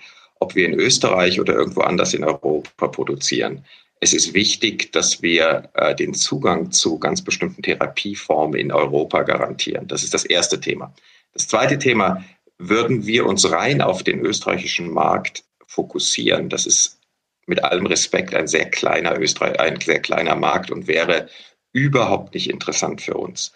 ob 0.42 0.56
wir 0.56 0.66
in 0.66 0.74
Österreich 0.74 1.40
oder 1.40 1.54
irgendwo 1.54 1.82
anders 1.82 2.14
in 2.14 2.24
Europa 2.24 2.88
produzieren. 2.88 3.64
Es 4.00 4.12
ist 4.12 4.34
wichtig, 4.34 4.92
dass 4.92 5.22
wir 5.22 5.70
äh, 5.74 5.94
den 5.94 6.12
Zugang 6.14 6.72
zu 6.72 6.98
ganz 6.98 7.22
bestimmten 7.22 7.62
Therapieformen 7.62 8.58
in 8.58 8.72
Europa 8.72 9.22
garantieren. 9.22 9.86
Das 9.86 10.02
ist 10.02 10.12
das 10.12 10.24
erste 10.24 10.58
Thema. 10.60 10.92
Das 11.32 11.46
zweite 11.46 11.78
Thema, 11.78 12.24
würden 12.58 13.06
wir 13.06 13.26
uns 13.26 13.50
rein 13.50 13.80
auf 13.80 14.02
den 14.02 14.20
österreichischen 14.20 14.90
Markt 14.90 15.44
fokussieren, 15.66 16.48
das 16.48 16.66
ist 16.66 16.98
mit 17.46 17.62
allem 17.64 17.86
Respekt 17.86 18.34
ein 18.34 18.46
sehr 18.46 18.68
kleiner 18.70 19.18
Österreich, 19.18 19.58
ein 19.58 19.80
sehr 19.80 20.00
kleiner 20.00 20.36
Markt 20.36 20.70
und 20.70 20.86
wäre 20.86 21.28
überhaupt 21.72 22.34
nicht 22.34 22.50
interessant 22.50 23.00
für 23.00 23.14
uns. 23.14 23.52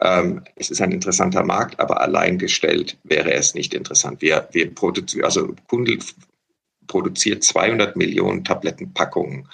Ähm, 0.00 0.42
es 0.56 0.70
ist 0.70 0.80
ein 0.80 0.92
interessanter 0.92 1.42
Markt, 1.42 1.80
aber 1.80 2.00
allein 2.00 2.38
gestellt 2.38 2.98
wäre 3.04 3.32
es 3.32 3.54
nicht 3.54 3.72
interessant. 3.72 4.20
Wir, 4.20 4.48
wir 4.52 4.74
produzieren, 4.74 5.24
also 5.24 5.54
Kundel 5.68 5.98
produziert 6.86 7.42
200 7.44 7.96
Millionen 7.96 8.44
Tablettenpackungen 8.44 9.48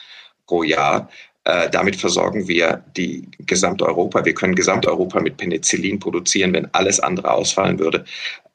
pro 0.46 0.62
Jahr. 0.62 1.08
Äh, 1.44 1.70
damit 1.70 1.96
versorgen 1.96 2.46
wir 2.46 2.84
die 2.96 3.28
Gesamteuropa. 3.38 4.24
Wir 4.24 4.34
können 4.34 4.54
Gesamteuropa 4.54 5.20
mit 5.20 5.36
Penicillin 5.36 5.98
produzieren, 5.98 6.52
wenn 6.52 6.72
alles 6.74 7.00
andere 7.00 7.32
ausfallen 7.32 7.78
würde. 7.78 8.04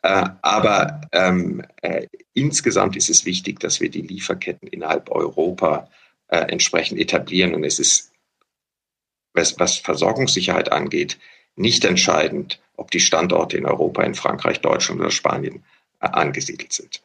Äh, 0.04 0.26
aber 0.42 1.02
ähm, 1.12 1.64
äh, 1.82 2.08
insgesamt 2.34 2.96
ist 2.96 3.10
es 3.10 3.26
wichtig, 3.26 3.60
dass 3.60 3.82
wir 3.82 3.90
die 3.90 4.02
Lieferketten 4.02 4.68
innerhalb 4.68 5.10
Europa 5.10 5.90
äh, 6.28 6.38
entsprechend 6.38 7.00
etablieren. 7.00 7.56
Und 7.56 7.64
es 7.64 7.80
ist, 7.80 8.12
was, 9.34 9.60
was 9.60 9.78
Versorgungssicherheit 9.78 10.72
angeht, 10.72 11.18
nicht 11.58 11.84
entscheidend, 11.86 12.60
ob 12.78 12.92
die 12.92 13.00
Standorte 13.00 13.58
in 13.58 13.66
Europa, 13.66 14.04
in 14.04 14.16
Frankreich, 14.16 14.62
Deutschland 14.62 15.02
oder 15.02 15.12
Spanien 15.12 15.64
äh, 16.00 16.08
angesiedelt 16.08 16.72
sind. 16.72 17.02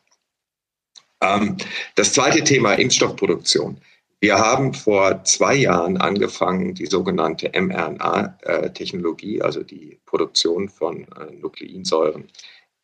Ähm, 1.20 1.56
das 1.94 2.12
zweite 2.12 2.44
Thema 2.44 2.74
Impfstoffproduktion. 2.74 3.78
Wir 4.20 4.38
haben 4.38 4.72
vor 4.72 5.24
zwei 5.24 5.56
Jahren 5.56 5.96
angefangen, 5.96 6.74
die 6.74 6.86
sogenannte 6.86 7.50
mRNA-Technologie, 7.60 9.42
also 9.42 9.64
die 9.64 9.98
Produktion 10.06 10.68
von 10.68 11.08
äh, 11.18 11.32
Nukleinsäuren, 11.40 12.28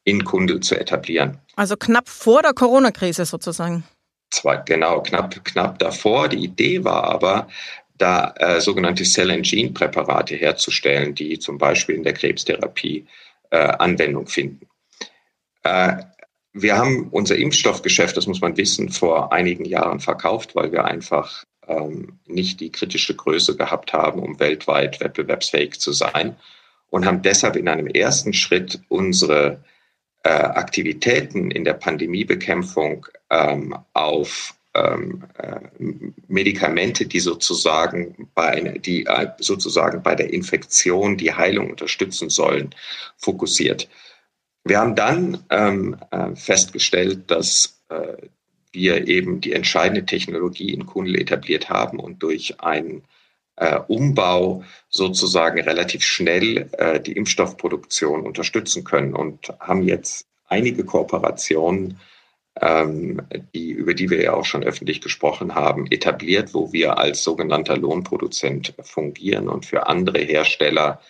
in 0.03 0.25
Kundel 0.25 0.61
zu 0.61 0.75
etablieren. 0.75 1.39
Also 1.55 1.77
knapp 1.77 2.09
vor 2.09 2.43
der 2.43 2.55
Corona-Krise 2.55 3.25
sozusagen. 3.25 3.85
Zwar 4.31 4.65
genau, 4.65 5.03
knapp, 5.03 5.45
knapp 5.45 5.79
davor. 5.79 6.29
Die 6.29 6.43
Idee 6.43 6.83
war 6.83 7.05
aber, 7.05 7.49
da 7.99 8.35
äh, 8.39 8.61
sogenannte 8.61 9.05
Cell 9.05 9.31
and 9.31 9.45
Gene 9.45 9.71
Präparate 9.71 10.37
herzustellen, 10.37 11.15
die 11.15 11.39
zum 11.39 11.59
Beispiel 11.59 11.97
in 11.97 12.05
der 12.05 12.15
Krebstherapie 12.15 13.07
äh, 13.51 13.57
Anwendung 13.57 14.27
finden. 14.27 14.69
Äh, 15.65 15.97
wir 16.53 16.77
haben 16.77 17.09
unser 17.11 17.37
Impfstoffgeschäft, 17.37 18.17
das 18.17 18.27
muss 18.27 18.41
man 18.41 18.57
wissen, 18.57 18.89
vor 18.89 19.33
einigen 19.33 19.65
Jahren 19.65 20.01
verkauft, 20.01 20.55
weil 20.55 20.73
wir 20.73 20.85
einfach 20.85 21.45
ähm, 21.67 22.19
nicht 22.27 22.61
die 22.61 22.73
kritische 22.73 23.15
Größe 23.15 23.57
gehabt 23.57 23.93
haben, 23.93 24.21
um 24.21 24.41
weltweit 24.41 25.01
wettbewerbsfähig 25.01 25.79
zu 25.79 25.93
sein 25.93 26.37
und 26.91 27.05
haben 27.05 27.23
deshalb 27.23 27.57
in 27.57 27.69
einem 27.69 27.87
ersten 27.87 28.33
Schritt 28.33 28.81
unsere 28.89 29.63
äh, 30.25 30.31
Aktivitäten 30.31 31.51
in 31.51 31.65
der 31.65 31.75
Pandemiebekämpfung 31.75 33.07
ähm, 33.31 33.77
auf 33.93 34.55
ähm, 34.79 35.25
äh, 35.39 35.61
Medikamente, 36.29 37.07
die 37.07 37.21
sozusagen 37.21 38.29
bei 38.35 38.79
die 38.79 39.07
äh, 39.07 39.29
sozusagen 39.39 40.03
bei 40.03 40.15
der 40.15 40.33
Infektion 40.33 41.17
die 41.17 41.33
Heilung 41.33 41.71
unterstützen 41.71 42.31
sollen, 42.31 42.75
fokussiert. 43.17 43.89
Wir 44.65 44.79
haben 44.79 44.95
dann 44.95 45.45
ähm, 45.51 45.97
äh, 46.11 46.35
festgestellt, 46.35 47.31
dass 47.31 47.81
äh, 47.89 48.29
wir 48.73 49.09
eben 49.09 49.41
die 49.41 49.53
entscheidende 49.53 50.05
Technologie 50.05 50.73
in 50.73 50.87
Kundl 50.87 51.17
etabliert 51.17 51.71
haben 51.71 51.99
und 51.99 52.23
durch 52.23 52.61
einen 52.61 53.03
äh, 53.57 53.79
Umbau 53.89 54.63
sozusagen 54.89 55.61
relativ 55.61 56.03
schnell 56.05 56.69
äh, 56.73 57.01
die 57.01 57.13
Impfstoffproduktion 57.13 58.27
unterstützen 58.27 58.85
können 58.85 59.15
und 59.15 59.49
haben 59.59 59.83
jetzt 59.83 60.27
einige 60.47 60.85
Kooperationen, 60.85 61.99
ähm, 62.61 63.21
die, 63.55 63.71
über 63.71 63.95
die 63.95 64.11
wir 64.11 64.23
ja 64.23 64.35
auch 64.35 64.45
schon 64.45 64.63
öffentlich 64.63 65.01
gesprochen 65.01 65.55
haben, 65.55 65.87
etabliert, 65.91 66.55
wo 66.55 66.73
wir 66.73 66.99
als 66.99 67.23
sogenannter 67.23 67.77
Lohnproduzent 67.77 68.75
fungieren 68.83 69.49
und 69.49 69.67
für 69.67 69.87
andere 69.87 70.19
Hersteller 70.19 71.01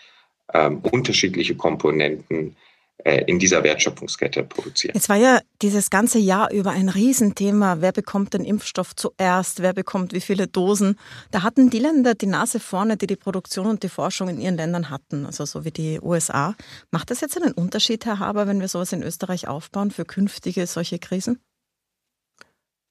ähm, 0.52 0.78
unterschiedliche 0.78 1.56
Komponenten 1.56 2.56
in 3.04 3.38
dieser 3.38 3.62
Wertschöpfungskette 3.62 4.42
produzieren. 4.42 4.94
Jetzt 4.94 5.08
war 5.08 5.16
ja 5.16 5.40
dieses 5.62 5.88
ganze 5.88 6.18
Jahr 6.18 6.50
über 6.52 6.72
ein 6.72 6.88
Riesenthema. 6.88 7.76
Wer 7.80 7.92
bekommt 7.92 8.34
den 8.34 8.44
Impfstoff 8.44 8.94
zuerst? 8.96 9.62
Wer 9.62 9.72
bekommt 9.72 10.12
wie 10.12 10.20
viele 10.20 10.48
Dosen? 10.48 10.98
Da 11.30 11.42
hatten 11.42 11.70
die 11.70 11.78
Länder 11.78 12.14
die 12.14 12.26
Nase 12.26 12.58
vorne, 12.58 12.96
die 12.96 13.06
die 13.06 13.16
Produktion 13.16 13.66
und 13.66 13.84
die 13.84 13.88
Forschung 13.88 14.28
in 14.28 14.40
ihren 14.40 14.56
Ländern 14.56 14.90
hatten, 14.90 15.26
also 15.26 15.44
so 15.44 15.64
wie 15.64 15.70
die 15.70 16.00
USA. 16.00 16.56
Macht 16.90 17.10
das 17.10 17.20
jetzt 17.20 17.40
einen 17.40 17.52
Unterschied, 17.52 18.04
Herr 18.04 18.18
Haber, 18.18 18.48
wenn 18.48 18.60
wir 18.60 18.68
sowas 18.68 18.92
in 18.92 19.02
Österreich 19.02 19.46
aufbauen 19.46 19.92
für 19.92 20.04
künftige 20.04 20.66
solche 20.66 20.98
Krisen? 20.98 21.38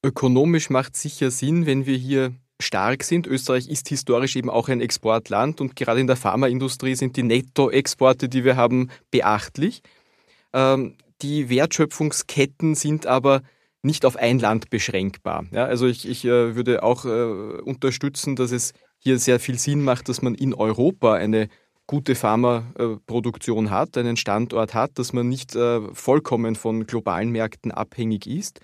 Ökonomisch 0.04 0.70
macht 0.70 0.96
sicher 0.96 1.32
Sinn, 1.32 1.66
wenn 1.66 1.86
wir 1.86 1.98
hier 1.98 2.34
stark 2.62 3.04
sind. 3.04 3.28
Österreich 3.28 3.68
ist 3.68 3.90
historisch 3.90 4.36
eben 4.36 4.50
auch 4.50 4.70
ein 4.70 4.82
Exportland 4.82 5.62
und 5.62 5.76
gerade 5.76 6.00
in 6.00 6.08
der 6.08 6.16
Pharmaindustrie 6.16 6.96
sind 6.96 7.16
die 7.18 7.24
Nettoexporte, 7.24 8.30
die 8.30 8.44
wir 8.44 8.56
haben, 8.56 8.90
beachtlich. 9.12 9.82
Ähm, 10.58 10.96
die 11.22 11.50
Wertschöpfungsketten 11.50 12.74
sind 12.74 13.06
aber 13.06 13.42
nicht 13.84 14.06
auf 14.06 14.16
ein 14.16 14.40
Land 14.40 14.72
beschränkbar. 14.72 15.46
Ja, 15.52 15.66
also 15.66 15.86
ich, 15.86 16.08
ich 16.08 16.26
äh, 16.26 16.56
würde 16.56 16.82
auch 16.82 17.06
äh, 17.06 17.62
unterstützen, 17.62 18.36
dass 18.36 18.52
es 18.52 18.74
hier 18.98 19.20
sehr 19.20 19.40
viel 19.40 19.60
Sinn 19.60 19.84
macht, 19.84 20.10
dass 20.10 20.24
man 20.24 20.34
in 20.34 20.56
Europa 20.56 21.14
eine 21.14 21.48
gute 21.86 22.16
Pharmaproduktion 22.16 23.70
hat, 23.70 23.98
einen 23.98 24.18
Standort 24.18 24.74
hat, 24.74 24.98
dass 24.98 25.14
man 25.14 25.30
nicht 25.30 25.56
äh, 25.56 25.80
vollkommen 25.94 26.56
von 26.56 26.88
globalen 26.88 27.30
Märkten 27.30 27.72
abhängig 27.72 28.26
ist. 28.26 28.60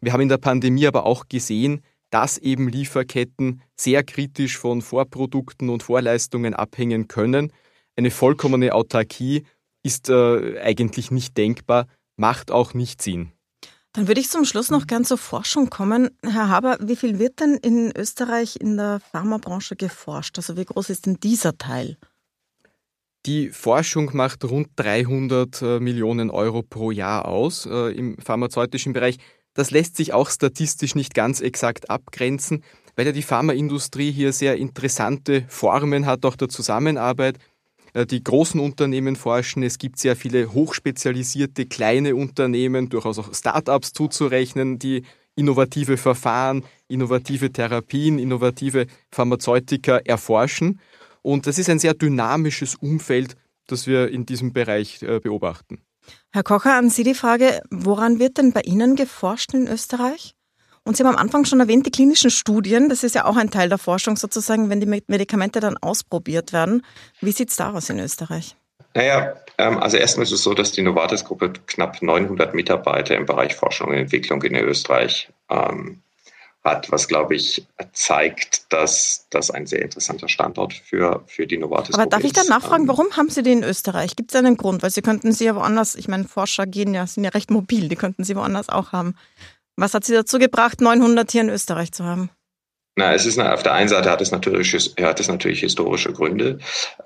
Wir 0.00 0.12
haben 0.12 0.20
in 0.20 0.28
der 0.28 0.38
Pandemie 0.38 0.86
aber 0.86 1.06
auch 1.06 1.26
gesehen, 1.28 1.80
dass 2.10 2.38
eben 2.38 2.68
Lieferketten 2.68 3.62
sehr 3.76 4.02
kritisch 4.02 4.58
von 4.58 4.82
Vorprodukten 4.82 5.70
und 5.70 5.84
Vorleistungen 5.84 6.54
abhängen 6.54 7.08
können 7.08 7.52
eine 7.96 8.10
vollkommene 8.10 8.74
Autarkie 8.74 9.44
ist 9.86 10.10
äh, 10.10 10.60
eigentlich 10.60 11.10
nicht 11.10 11.36
denkbar, 11.36 11.86
macht 12.16 12.50
auch 12.50 12.74
nicht 12.74 13.00
Sinn. 13.00 13.32
Dann 13.92 14.08
würde 14.08 14.20
ich 14.20 14.28
zum 14.28 14.44
Schluss 14.44 14.70
noch 14.70 14.86
gern 14.86 15.06
zur 15.06 15.16
Forschung 15.16 15.70
kommen. 15.70 16.10
Herr 16.22 16.50
Haber, 16.50 16.76
wie 16.82 16.96
viel 16.96 17.18
wird 17.18 17.40
denn 17.40 17.54
in 17.54 17.96
Österreich 17.96 18.56
in 18.60 18.76
der 18.76 19.00
Pharmabranche 19.00 19.74
geforscht? 19.74 20.36
Also 20.36 20.58
wie 20.58 20.66
groß 20.66 20.90
ist 20.90 21.06
denn 21.06 21.18
dieser 21.18 21.56
Teil? 21.56 21.96
Die 23.24 23.48
Forschung 23.48 24.10
macht 24.12 24.44
rund 24.44 24.68
300 24.76 25.62
äh, 25.62 25.80
Millionen 25.80 26.30
Euro 26.30 26.62
pro 26.62 26.90
Jahr 26.90 27.26
aus 27.26 27.64
äh, 27.64 27.96
im 27.96 28.18
pharmazeutischen 28.18 28.92
Bereich. 28.92 29.16
Das 29.54 29.70
lässt 29.70 29.96
sich 29.96 30.12
auch 30.12 30.28
statistisch 30.28 30.94
nicht 30.94 31.14
ganz 31.14 31.40
exakt 31.40 31.88
abgrenzen, 31.88 32.62
weil 32.96 33.06
ja 33.06 33.12
die 33.12 33.22
Pharmaindustrie 33.22 34.12
hier 34.12 34.32
sehr 34.32 34.56
interessante 34.56 35.46
Formen 35.48 36.04
hat, 36.04 36.26
auch 36.26 36.36
der 36.36 36.50
Zusammenarbeit. 36.50 37.38
Äh, 37.96 38.04
die 38.06 38.22
großen 38.22 38.60
Unternehmen 38.60 39.16
forschen, 39.16 39.62
es 39.62 39.78
gibt 39.78 39.98
sehr 39.98 40.16
viele 40.16 40.52
hochspezialisierte 40.52 41.64
kleine 41.64 42.14
Unternehmen, 42.14 42.90
durchaus 42.90 43.18
auch 43.18 43.32
Start-ups 43.32 43.92
zuzurechnen, 43.94 44.78
die 44.78 45.04
innovative 45.34 45.96
Verfahren, 45.96 46.64
innovative 46.88 47.50
Therapien, 47.50 48.18
innovative 48.18 48.86
Pharmazeutika 49.10 49.98
erforschen. 49.98 50.80
Und 51.22 51.46
das 51.46 51.58
ist 51.58 51.70
ein 51.70 51.78
sehr 51.78 51.94
dynamisches 51.94 52.74
Umfeld, 52.74 53.34
das 53.66 53.86
wir 53.86 54.08
in 54.08 54.26
diesem 54.26 54.52
Bereich 54.52 55.02
äh, 55.02 55.18
beobachten. 55.18 55.80
Herr 56.32 56.42
Kocher, 56.42 56.74
an 56.76 56.90
Sie 56.90 57.02
die 57.02 57.14
Frage, 57.14 57.62
woran 57.70 58.18
wird 58.18 58.36
denn 58.36 58.52
bei 58.52 58.60
Ihnen 58.60 58.94
geforscht 58.94 59.54
in 59.54 59.66
Österreich? 59.66 60.34
Und 60.86 60.96
Sie 60.96 61.02
haben 61.02 61.16
am 61.16 61.20
Anfang 61.20 61.44
schon 61.44 61.58
erwähnt, 61.58 61.84
die 61.84 61.90
klinischen 61.90 62.30
Studien, 62.30 62.88
das 62.88 63.02
ist 63.02 63.16
ja 63.16 63.24
auch 63.24 63.36
ein 63.36 63.50
Teil 63.50 63.68
der 63.68 63.76
Forschung 63.76 64.16
sozusagen, 64.16 64.70
wenn 64.70 64.80
die 64.80 64.86
Medikamente 64.86 65.58
dann 65.58 65.76
ausprobiert 65.76 66.52
werden. 66.52 66.86
Wie 67.20 67.32
sieht 67.32 67.50
es 67.50 67.56
da 67.56 67.72
aus 67.72 67.90
in 67.90 67.98
Österreich? 67.98 68.54
Naja, 68.94 69.34
ähm, 69.58 69.78
also 69.78 69.96
erstmal 69.96 70.22
ist 70.22 70.32
es 70.32 70.44
so, 70.44 70.54
dass 70.54 70.70
die 70.70 70.82
Novartis-Gruppe 70.82 71.54
knapp 71.66 72.02
900 72.02 72.54
Mitarbeiter 72.54 73.16
im 73.16 73.26
Bereich 73.26 73.56
Forschung 73.56 73.88
und 73.88 73.96
Entwicklung 73.96 74.40
in 74.44 74.54
Österreich 74.54 75.28
ähm, 75.50 76.02
hat, 76.62 76.92
was, 76.92 77.08
glaube 77.08 77.34
ich, 77.34 77.66
zeigt, 77.92 78.72
dass 78.72 79.26
das 79.30 79.50
ein 79.50 79.66
sehr 79.66 79.82
interessanter 79.82 80.28
Standort 80.28 80.72
für, 80.72 81.24
für 81.26 81.48
die 81.48 81.58
Novartis 81.58 81.90
ist. 81.90 81.94
Aber 81.96 82.08
darf 82.08 82.22
ich 82.22 82.32
dann 82.32 82.46
nachfragen, 82.46 82.84
ähm, 82.84 82.88
warum 82.88 83.06
haben 83.16 83.28
Sie 83.28 83.42
die 83.42 83.52
in 83.52 83.64
Österreich? 83.64 84.14
Gibt 84.14 84.32
es 84.32 84.38
einen 84.38 84.56
Grund? 84.56 84.84
Weil 84.84 84.90
Sie 84.90 85.02
könnten 85.02 85.32
sie 85.32 85.46
ja 85.46 85.56
woanders, 85.56 85.96
ich 85.96 86.06
meine, 86.06 86.24
Forscher 86.24 86.66
gehen 86.66 86.94
ja, 86.94 87.08
sind 87.08 87.24
ja 87.24 87.30
recht 87.30 87.50
mobil, 87.50 87.88
die 87.88 87.96
könnten 87.96 88.22
sie 88.22 88.36
woanders 88.36 88.68
auch 88.68 88.92
haben. 88.92 89.16
Was 89.76 89.94
hat 89.94 90.04
Sie 90.04 90.14
dazu 90.14 90.38
gebracht, 90.38 90.80
900 90.80 91.30
hier 91.30 91.42
in 91.42 91.50
Österreich 91.50 91.92
zu 91.92 92.04
haben? 92.04 92.30
Na, 92.98 93.12
es 93.12 93.26
ist 93.26 93.38
auf 93.38 93.62
der 93.62 93.74
einen 93.74 93.90
Seite 93.90 94.10
hat 94.10 94.22
es 94.22 94.30
natürlich, 94.30 94.72
hat 94.98 95.20
es 95.20 95.28
natürlich 95.28 95.60
historische 95.60 96.14
Gründe. 96.14 96.60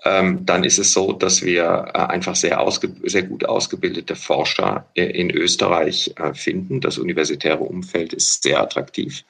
Ähm, 0.05 0.47
dann 0.47 0.63
ist 0.63 0.79
es 0.79 0.93
so, 0.93 1.13
dass 1.13 1.43
wir 1.43 1.65
äh, 1.65 1.99
einfach 1.99 2.37
sehr, 2.37 2.61
ausge, 2.61 2.95
sehr 3.03 3.25
gut 3.25 3.45
ausgebildete 3.45 4.15
Forscher 4.15 4.87
in 4.95 5.33
Österreich 5.33 6.15
äh, 6.17 6.33
finden. 6.33 6.81
Das 6.81 6.97
universitäre 6.97 7.59
Umfeld 7.59 8.13
ist 8.13 8.45
sehr 8.45 8.61
attraktiv. 8.61 9.25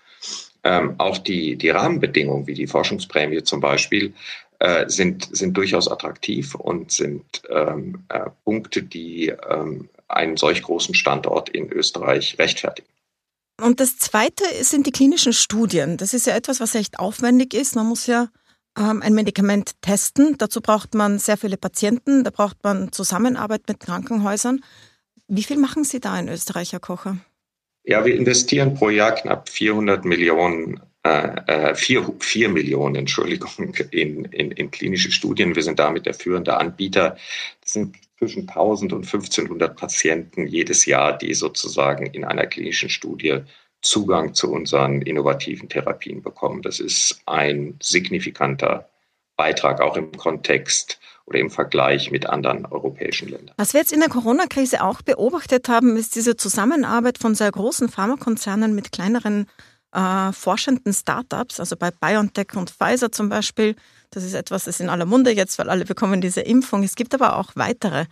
Ähm, 0.63 0.97
auch 0.99 1.17
die, 1.17 1.57
die 1.57 1.71
Rahmenbedingungen, 1.71 2.47
wie 2.47 2.53
die 2.53 2.67
Forschungsprämie 2.67 3.43
zum 3.43 3.61
Beispiel, 3.61 4.13
äh, 4.59 4.87
sind, 4.87 5.35
sind 5.35 5.57
durchaus 5.57 5.89
attraktiv 5.89 6.55
und 6.55 6.93
sind 6.93 7.25
ähm, 7.49 8.05
äh, 8.11 8.29
Punkte, 8.45 8.83
die 8.83 9.33
ähm, 9.49 9.89
einen 10.09 10.37
solch 10.37 10.63
großen 10.63 10.95
Standort 10.95 11.49
in 11.49 11.73
Österreich 11.73 12.37
rechtfertigen. 12.39 12.91
Und 13.63 13.81
das 13.81 13.99
Zweite 13.99 14.45
sind 14.63 14.87
die 14.87 14.93
klinischen 14.93 15.33
Studien. 15.33 15.97
Das 15.97 16.15
ist 16.15 16.27
ja 16.27 16.35
etwas, 16.35 16.61
was 16.61 16.75
echt 16.75 16.99
aufwendig 16.99 17.55
ist. 17.55 17.77
Man 17.77 17.87
muss 17.87 18.07
ja 18.07 18.29
ähm, 18.79 19.03
ein 19.03 19.15
Medikament 19.15 19.73
testen. 19.83 20.37
Dazu 20.39 20.61
braucht 20.61 20.95
man 20.95 21.19
sehr 21.19 21.37
viele 21.37 21.57
Patienten. 21.57 22.25
Da 22.25 22.31
braucht 22.31 22.63
man 22.63 22.93
Zusammenarbeit 22.93 23.63
mit 23.69 23.81
Krankenhäusern. 23.81 24.63
Wie 25.29 25.43
viel 25.43 25.59
machen 25.59 25.85
Sie 25.85 26.01
da 26.01 26.19
in 26.19 26.29
Österreich, 26.29 26.73
Herr 26.73 26.81
Kocher? 26.81 27.19
Ja, 27.85 28.05
wir 28.05 28.15
investieren 28.15 28.75
pro 28.75 28.91
Jahr 28.91 29.13
knapp 29.13 29.49
400 29.49 30.05
Millionen, 30.05 30.81
äh, 31.03 31.75
4, 31.75 32.01
äh, 32.01 32.05
4 32.21 32.49
Millionen, 32.49 32.97
Entschuldigung, 32.97 33.75
in, 33.91 34.25
in, 34.27 34.51
in 34.51 34.71
klinische 34.71 35.13
Studien. 35.13 35.55
Wir 35.55 35.63
sind 35.63 35.79
damit 35.79 36.07
der 36.07 36.15
führende 36.15 36.57
Anbieter. 36.57 37.17
Das 37.61 37.73
sind 37.73 37.97
zwischen 38.21 38.47
1000 38.47 38.93
und 38.93 39.07
1500 39.07 39.77
Patienten 39.77 40.47
jedes 40.47 40.85
Jahr, 40.85 41.17
die 41.17 41.33
sozusagen 41.33 42.07
in 42.07 42.25
einer 42.25 42.47
klinischen 42.47 42.91
Studie 42.91 43.41
Zugang 43.81 44.35
zu 44.35 44.53
unseren 44.53 45.01
innovativen 45.01 45.71
Therapien 45.71 46.21
bekommen. 46.21 46.61
Das 46.61 46.81
ist 46.81 47.23
ein 47.25 47.79
signifikanter 47.83 48.91
Beitrag 49.37 49.81
auch 49.81 49.97
im 49.97 50.13
Kontext 50.13 51.01
oder 51.25 51.39
im 51.39 51.49
Vergleich 51.49 52.11
mit 52.11 52.27
anderen 52.27 52.67
europäischen 52.67 53.29
Ländern. 53.29 53.55
Was 53.57 53.73
wir 53.73 53.81
jetzt 53.81 53.93
in 53.93 54.01
der 54.01 54.11
Corona-Krise 54.11 54.85
auch 54.85 55.01
beobachtet 55.01 55.71
haben, 55.71 55.97
ist 55.97 56.15
diese 56.15 56.37
Zusammenarbeit 56.37 57.17
von 57.17 57.35
sehr 57.35 57.51
großen 57.51 57.89
Pharmakonzernen 57.89 58.75
mit 58.75 58.93
kleineren 58.93 59.47
äh, 59.93 60.33
forschenden 60.33 60.93
Startups, 60.93 61.59
also 61.59 61.75
bei 61.77 61.91
BioNTech 61.91 62.55
und 62.55 62.71
Pfizer 62.71 63.11
zum 63.13 63.31
Beispiel. 63.31 63.77
Das 64.11 64.25
ist 64.25 64.35
etwas, 64.35 64.65
das 64.65 64.77
ist 64.77 64.81
in 64.81 64.89
aller 64.89 65.07
Munde 65.07 65.31
jetzt, 65.31 65.59
weil 65.59 65.71
alle 65.71 65.85
bekommen 65.85 66.21
diese 66.21 66.41
Impfung. 66.41 66.83
Es 66.83 66.97
gibt 66.97 67.15
aber 67.15 67.37
auch 67.37 67.53
weitere. 67.55 68.07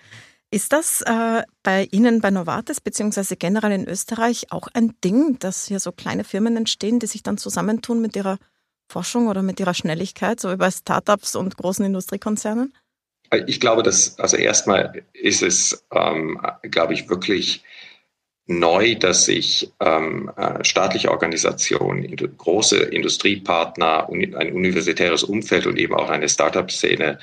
Ist 0.50 0.72
das 0.72 1.02
äh, 1.02 1.42
bei 1.62 1.88
Ihnen 1.90 2.20
bei 2.20 2.30
Novartis 2.30 2.80
beziehungsweise 2.80 3.37
generell 3.37 3.72
in 3.72 3.87
Österreich 3.87 4.46
auch 4.50 4.68
ein 4.72 4.94
Ding, 5.04 5.38
dass 5.40 5.66
hier 5.66 5.78
so 5.78 5.92
kleine 5.92 6.24
Firmen 6.24 6.56
entstehen, 6.56 7.00
die 7.00 7.06
sich 7.06 7.22
dann 7.22 7.37
zusammentun 7.37 8.00
mit 8.00 8.16
ihrer 8.16 8.38
Forschung 8.90 9.26
oder 9.26 9.42
mit 9.42 9.61
ihrer 9.61 9.74
Schnelligkeit, 9.74 10.40
so 10.40 10.50
wie 10.50 10.56
bei 10.56 10.70
Startups 10.70 11.37
und 11.37 11.56
großen 11.58 11.84
Industriekonzernen? 11.84 12.72
Ich 13.46 13.61
glaube, 13.61 13.82
dass, 13.82 14.18
also 14.18 14.38
erstmal 14.38 15.04
ist 15.12 15.42
es, 15.42 15.84
ähm, 15.92 16.40
glaube 16.62 16.94
ich, 16.94 17.11
wirklich 17.11 17.62
neu, 18.48 18.94
dass 18.96 19.26
sich 19.26 19.70
ähm, 19.78 20.32
äh, 20.37 20.64
staatliche 20.64 21.11
Organisationen, 21.11 22.16
große 22.16 22.78
Industriepartner, 22.78 24.08
ein 24.08 24.52
universitäres 24.52 25.22
Umfeld 25.22 25.66
und 25.66 25.78
eben 25.78 25.94
auch 25.94 26.08
eine 26.08 26.28
Startup-Szene 26.28 27.18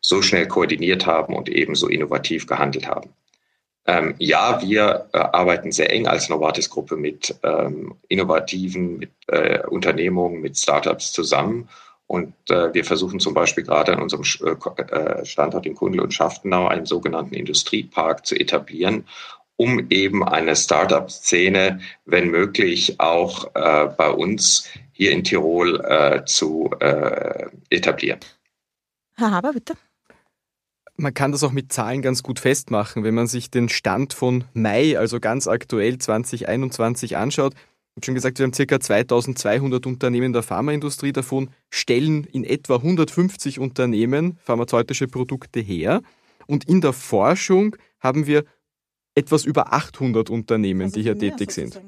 so 0.00 0.22
schnell 0.22 0.48
koordiniert 0.48 1.06
haben 1.06 1.36
und 1.36 1.50
eben 1.50 1.74
so 1.74 1.86
innovativ 1.86 2.46
gehandelt 2.46 2.88
haben. 2.88 3.10
Ähm, 3.86 4.14
ja, 4.18 4.62
wir 4.62 5.08
äh, 5.12 5.18
arbeiten 5.18 5.70
sehr 5.70 5.92
eng 5.92 6.06
als 6.06 6.30
Novartis-Gruppe 6.30 6.96
mit 6.96 7.34
ähm, 7.42 7.94
innovativen 8.08 8.98
mit, 8.98 9.10
äh, 9.28 9.60
Unternehmungen, 9.66 10.40
mit 10.40 10.56
Startups 10.56 11.12
zusammen 11.12 11.68
und 12.10 12.34
äh, 12.50 12.74
wir 12.74 12.84
versuchen 12.84 13.20
zum 13.20 13.34
Beispiel 13.34 13.62
gerade 13.62 13.92
an 13.92 14.02
unserem 14.02 14.24
äh, 14.44 14.82
äh, 14.82 15.24
Standort 15.24 15.64
in 15.64 15.76
Kundl 15.76 16.00
und 16.00 16.12
Schaftenau 16.12 16.66
einen 16.66 16.84
sogenannten 16.84 17.34
Industriepark 17.34 18.26
zu 18.26 18.34
etablieren, 18.34 19.04
um 19.60 19.90
eben 19.90 20.26
eine 20.26 20.56
Startup-Szene, 20.56 21.80
wenn 22.06 22.30
möglich, 22.30 22.98
auch 22.98 23.54
äh, 23.54 23.88
bei 23.94 24.08
uns 24.08 24.66
hier 24.92 25.12
in 25.12 25.22
Tirol 25.22 25.84
äh, 25.84 26.24
zu 26.24 26.70
äh, 26.80 27.44
etablieren. 27.68 28.20
Herr 29.16 29.32
Haber, 29.32 29.52
bitte. 29.52 29.74
Man 30.96 31.12
kann 31.12 31.32
das 31.32 31.44
auch 31.44 31.52
mit 31.52 31.74
Zahlen 31.74 32.00
ganz 32.00 32.22
gut 32.22 32.38
festmachen. 32.38 33.04
Wenn 33.04 33.14
man 33.14 33.26
sich 33.26 33.50
den 33.50 33.68
Stand 33.68 34.14
von 34.14 34.44
Mai, 34.54 34.98
also 34.98 35.20
ganz 35.20 35.46
aktuell 35.46 35.98
2021 35.98 37.18
anschaut, 37.18 37.54
habe 37.96 38.06
schon 38.06 38.14
gesagt, 38.14 38.38
wir 38.38 38.44
haben 38.44 38.52
ca. 38.52 38.80
2200 38.80 39.84
Unternehmen 39.84 40.32
der 40.32 40.42
Pharmaindustrie. 40.42 41.12
Davon 41.12 41.50
stellen 41.68 42.24
in 42.24 42.44
etwa 42.44 42.76
150 42.76 43.58
Unternehmen 43.58 44.38
pharmazeutische 44.42 45.06
Produkte 45.06 45.60
her. 45.60 46.00
Und 46.46 46.64
in 46.64 46.80
der 46.80 46.94
Forschung 46.94 47.76
haben 48.00 48.26
wir 48.26 48.44
etwas 49.14 49.44
über 49.44 49.72
800 49.72 50.30
Unternehmen, 50.30 50.82
also 50.82 50.94
die 50.94 51.02
hier 51.02 51.18
tätig 51.18 51.50
sind. 51.52 51.80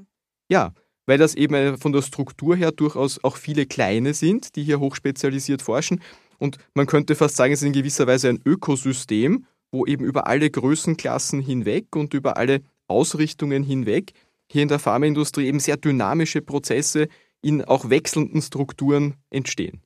Ja, 0.48 0.72
weil 1.06 1.18
das 1.18 1.34
eben 1.34 1.78
von 1.78 1.92
der 1.92 2.02
Struktur 2.02 2.56
her 2.56 2.72
durchaus 2.72 3.22
auch 3.24 3.36
viele 3.36 3.66
kleine 3.66 4.14
sind, 4.14 4.56
die 4.56 4.62
hier 4.62 4.80
hochspezialisiert 4.80 5.62
forschen. 5.62 6.00
Und 6.38 6.58
man 6.74 6.86
könnte 6.86 7.14
fast 7.14 7.36
sagen, 7.36 7.52
es 7.52 7.62
ist 7.62 7.66
in 7.66 7.72
gewisser 7.72 8.06
Weise 8.06 8.28
ein 8.28 8.40
Ökosystem, 8.44 9.46
wo 9.70 9.86
eben 9.86 10.04
über 10.04 10.26
alle 10.26 10.50
Größenklassen 10.50 11.40
hinweg 11.40 11.96
und 11.96 12.14
über 12.14 12.36
alle 12.36 12.62
Ausrichtungen 12.88 13.62
hinweg 13.62 14.12
hier 14.50 14.62
in 14.62 14.68
der 14.68 14.78
Pharmaindustrie 14.78 15.46
eben 15.46 15.60
sehr 15.60 15.76
dynamische 15.76 16.42
Prozesse 16.42 17.08
in 17.40 17.64
auch 17.64 17.88
wechselnden 17.90 18.42
Strukturen 18.42 19.14
entstehen. 19.30 19.80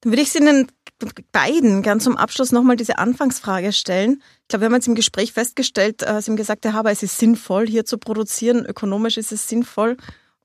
Dann 0.00 0.12
würde 0.12 0.22
ich 0.22 0.32
Sie 0.32 0.38
Ihnen 0.38 0.66
beiden 1.32 1.82
gern 1.82 2.00
zum 2.00 2.16
Abschluss 2.16 2.52
nochmal 2.52 2.76
diese 2.76 2.98
Anfangsfrage 2.98 3.72
stellen. 3.72 4.22
Ich 4.42 4.48
glaube, 4.48 4.62
wir 4.62 4.66
haben 4.66 4.74
jetzt 4.74 4.88
im 4.88 4.94
Gespräch 4.94 5.32
festgestellt, 5.32 6.02
äh, 6.02 6.20
Sie 6.20 6.30
haben 6.30 6.36
gesagt, 6.36 6.64
Herr 6.64 6.72
Haber, 6.72 6.90
es 6.90 7.02
ist 7.02 7.18
sinnvoll, 7.18 7.66
hier 7.66 7.84
zu 7.84 7.98
produzieren. 7.98 8.64
Ökonomisch 8.66 9.16
ist 9.16 9.32
es 9.32 9.48
sinnvoll 9.48 9.96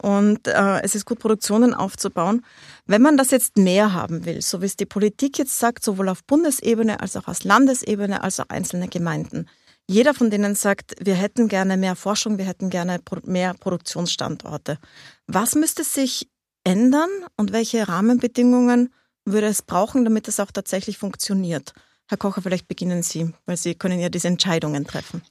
und 0.01 0.47
äh, 0.47 0.81
es 0.81 0.95
ist 0.95 1.05
gut, 1.05 1.19
Produktionen 1.19 1.73
aufzubauen. 1.73 2.45
Wenn 2.85 3.01
man 3.01 3.17
das 3.17 3.31
jetzt 3.31 3.57
mehr 3.57 3.93
haben 3.93 4.25
will, 4.25 4.41
so 4.41 4.61
wie 4.61 4.65
es 4.65 4.77
die 4.77 4.85
Politik 4.85 5.37
jetzt 5.37 5.59
sagt, 5.59 5.83
sowohl 5.83 6.09
auf 6.09 6.23
Bundesebene 6.23 6.99
als 6.99 7.15
auch 7.17 7.27
auf 7.27 7.43
Landesebene 7.43 8.23
als 8.23 8.39
auch 8.39 8.49
einzelne 8.49 8.87
Gemeinden, 8.87 9.47
jeder 9.89 10.13
von 10.13 10.29
denen 10.29 10.53
sagt, 10.53 10.95
wir 10.99 11.15
hätten 11.15 11.47
gerne 11.47 11.77
mehr 11.77 11.95
Forschung, 11.95 12.37
wir 12.37 12.45
hätten 12.45 12.69
gerne 12.69 12.99
mehr 13.23 13.53
Produktionsstandorte. 13.53 14.79
Was 15.27 15.55
müsste 15.55 15.85
sich 15.85 16.29
ändern 16.65 17.09
und 17.37 17.53
welche 17.53 17.87
Rahmenbedingungen 17.87 18.93
würde 19.27 19.47
es 19.47 19.61
brauchen, 19.61 20.03
damit 20.03 20.27
es 20.27 20.39
auch 20.39 20.51
tatsächlich 20.51 20.97
funktioniert? 20.97 21.73
Herr 22.07 22.17
Kocher, 22.17 22.41
vielleicht 22.41 22.67
beginnen 22.67 23.03
Sie, 23.03 23.33
weil 23.45 23.57
Sie 23.57 23.75
können 23.75 23.99
ja 23.99 24.09
diese 24.09 24.27
Entscheidungen 24.27 24.85
treffen. 24.85 25.21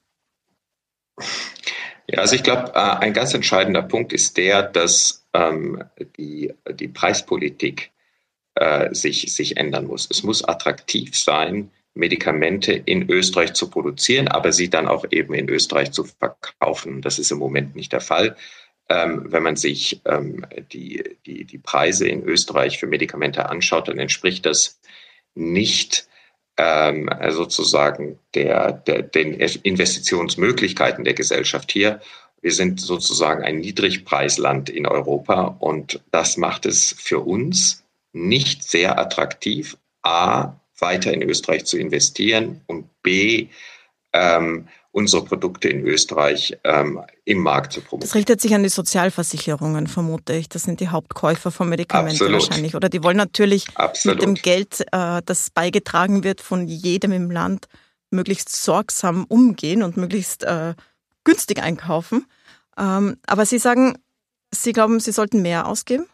Ja, 2.08 2.20
also 2.20 2.36
ich 2.36 2.42
glaube, 2.42 2.72
äh, 2.74 2.78
ein 2.78 3.12
ganz 3.12 3.34
entscheidender 3.34 3.82
Punkt 3.82 4.12
ist 4.12 4.36
der, 4.36 4.62
dass 4.62 5.26
ähm, 5.32 5.82
die, 6.16 6.52
die 6.74 6.88
Preispolitik 6.88 7.90
äh, 8.54 8.94
sich, 8.94 9.34
sich 9.34 9.56
ändern 9.56 9.86
muss. 9.86 10.08
Es 10.10 10.22
muss 10.22 10.44
attraktiv 10.44 11.18
sein, 11.18 11.70
Medikamente 11.94 12.72
in 12.72 13.10
Österreich 13.10 13.54
zu 13.54 13.70
produzieren, 13.70 14.28
aber 14.28 14.52
sie 14.52 14.68
dann 14.68 14.86
auch 14.86 15.06
eben 15.10 15.34
in 15.34 15.48
Österreich 15.48 15.92
zu 15.92 16.04
verkaufen. 16.04 17.00
Das 17.00 17.18
ist 17.18 17.32
im 17.32 17.38
Moment 17.38 17.74
nicht 17.74 17.92
der 17.92 18.02
Fall. 18.02 18.36
Ähm, 18.88 19.32
wenn 19.32 19.42
man 19.42 19.56
sich 19.56 20.00
ähm, 20.04 20.46
die, 20.72 21.02
die, 21.26 21.44
die 21.44 21.58
Preise 21.58 22.06
in 22.06 22.22
Österreich 22.22 22.78
für 22.78 22.86
Medikamente 22.86 23.48
anschaut, 23.48 23.88
dann 23.88 23.98
entspricht 23.98 24.46
das 24.46 24.80
nicht 25.34 26.08
ähm, 26.56 27.10
sozusagen 27.28 28.18
der, 28.34 28.72
der, 28.72 29.02
den 29.02 29.34
Investitionsmöglichkeiten 29.34 31.04
der 31.04 31.14
Gesellschaft 31.14 31.72
hier. 31.72 32.00
Wir 32.40 32.52
sind 32.52 32.80
sozusagen 32.80 33.42
ein 33.42 33.58
Niedrigpreisland 33.58 34.70
in 34.70 34.86
Europa 34.86 35.56
und 35.58 36.00
das 36.12 36.36
macht 36.36 36.64
es 36.64 36.94
für 36.96 37.20
uns 37.20 37.84
nicht 38.12 38.62
sehr 38.62 38.98
attraktiv, 38.98 39.76
a, 40.02 40.52
weiter 40.78 41.12
in 41.12 41.22
Österreich 41.22 41.64
zu 41.64 41.78
investieren 41.78 42.60
und 42.66 42.86
b, 43.02 43.48
ähm, 44.12 44.68
unsere 44.96 45.22
Produkte 45.22 45.68
in 45.68 45.86
Österreich 45.86 46.56
ähm, 46.64 47.02
im 47.26 47.40
Markt 47.40 47.74
zu 47.74 47.82
promoten. 47.82 48.08
Das 48.08 48.14
richtet 48.14 48.40
sich 48.40 48.54
an 48.54 48.62
die 48.62 48.70
Sozialversicherungen, 48.70 49.88
vermute 49.88 50.32
ich. 50.32 50.48
Das 50.48 50.62
sind 50.62 50.80
die 50.80 50.88
Hauptkäufer 50.88 51.50
von 51.50 51.68
Medikamenten 51.68 52.14
Absolut. 52.14 52.48
wahrscheinlich. 52.48 52.74
Oder 52.74 52.88
die 52.88 53.04
wollen 53.04 53.18
natürlich 53.18 53.66
Absolut. 53.74 54.16
mit 54.16 54.26
dem 54.26 54.34
Geld, 54.36 54.80
äh, 54.92 55.20
das 55.22 55.50
beigetragen 55.50 56.24
wird 56.24 56.40
von 56.40 56.66
jedem 56.66 57.12
im 57.12 57.30
Land, 57.30 57.66
möglichst 58.10 58.56
sorgsam 58.56 59.26
umgehen 59.28 59.82
und 59.82 59.98
möglichst 59.98 60.44
äh, 60.44 60.72
günstig 61.24 61.62
einkaufen. 61.62 62.24
Ähm, 62.78 63.18
aber 63.26 63.44
Sie 63.44 63.58
sagen, 63.58 63.98
Sie 64.50 64.72
glauben, 64.72 64.98
Sie 65.00 65.12
sollten 65.12 65.42
mehr 65.42 65.66
ausgeben? 65.66 66.06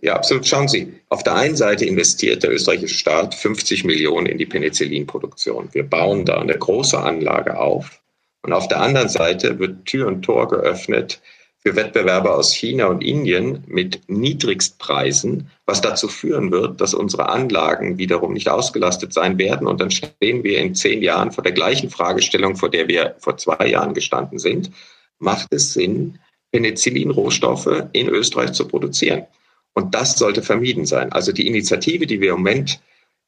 Ja, 0.00 0.14
absolut. 0.16 0.46
Schauen 0.46 0.68
Sie, 0.68 0.94
auf 1.08 1.22
der 1.22 1.34
einen 1.34 1.56
Seite 1.56 1.84
investiert 1.84 2.42
der 2.42 2.52
österreichische 2.52 2.94
Staat 2.94 3.34
50 3.34 3.84
Millionen 3.84 4.26
in 4.26 4.38
die 4.38 4.46
Penicillinproduktion. 4.46 5.68
Wir 5.72 5.82
bauen 5.82 6.24
da 6.24 6.40
eine 6.40 6.56
große 6.56 6.98
Anlage 6.98 7.58
auf. 7.58 8.00
Und 8.42 8.52
auf 8.52 8.68
der 8.68 8.80
anderen 8.80 9.08
Seite 9.08 9.58
wird 9.58 9.84
Tür 9.84 10.06
und 10.06 10.22
Tor 10.22 10.48
geöffnet 10.48 11.20
für 11.60 11.74
Wettbewerber 11.74 12.36
aus 12.36 12.54
China 12.54 12.86
und 12.86 13.02
Indien 13.02 13.64
mit 13.66 14.00
Niedrigstpreisen, 14.08 15.50
was 15.66 15.80
dazu 15.80 16.08
führen 16.08 16.52
wird, 16.52 16.80
dass 16.80 16.94
unsere 16.94 17.28
Anlagen 17.28 17.98
wiederum 17.98 18.32
nicht 18.32 18.48
ausgelastet 18.48 19.12
sein 19.12 19.38
werden. 19.38 19.66
Und 19.66 19.80
dann 19.80 19.90
stehen 19.90 20.44
wir 20.44 20.60
in 20.60 20.74
zehn 20.74 21.02
Jahren 21.02 21.32
vor 21.32 21.42
der 21.42 21.52
gleichen 21.52 21.90
Fragestellung, 21.90 22.56
vor 22.56 22.70
der 22.70 22.86
wir 22.86 23.16
vor 23.18 23.36
zwei 23.36 23.66
Jahren 23.66 23.92
gestanden 23.92 24.38
sind. 24.38 24.70
Macht 25.18 25.48
es 25.52 25.72
Sinn, 25.72 26.20
Penicillin-Rohstoffe 26.52 27.88
in 27.92 28.08
Österreich 28.08 28.52
zu 28.52 28.68
produzieren? 28.68 29.26
Und 29.78 29.94
das 29.94 30.18
sollte 30.18 30.42
vermieden 30.42 30.86
sein. 30.86 31.12
Also 31.12 31.30
die 31.30 31.46
Initiative, 31.46 32.04
die 32.04 32.20
wir 32.20 32.30
im 32.30 32.38
Moment 32.38 32.80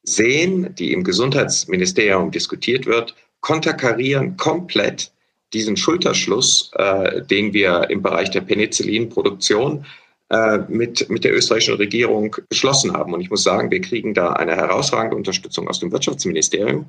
sehen, 0.02 0.74
die 0.74 0.92
im 0.92 1.04
Gesundheitsministerium 1.04 2.32
diskutiert 2.32 2.86
wird, 2.86 3.14
konterkarieren 3.40 4.36
komplett 4.36 5.12
diesen 5.52 5.76
Schulterschluss, 5.76 6.72
äh, 6.74 7.22
den 7.22 7.52
wir 7.52 7.88
im 7.90 8.02
Bereich 8.02 8.32
der 8.32 8.40
Penicillinproduktion 8.40 9.86
äh, 10.30 10.58
mit, 10.66 11.08
mit 11.08 11.22
der 11.22 11.36
österreichischen 11.36 11.76
Regierung 11.76 12.34
geschlossen 12.48 12.94
haben. 12.94 13.14
Und 13.14 13.20
ich 13.20 13.30
muss 13.30 13.44
sagen, 13.44 13.70
wir 13.70 13.80
kriegen 13.80 14.12
da 14.12 14.32
eine 14.32 14.56
herausragende 14.56 15.14
Unterstützung 15.14 15.68
aus 15.68 15.78
dem 15.78 15.92
Wirtschaftsministerium. 15.92 16.86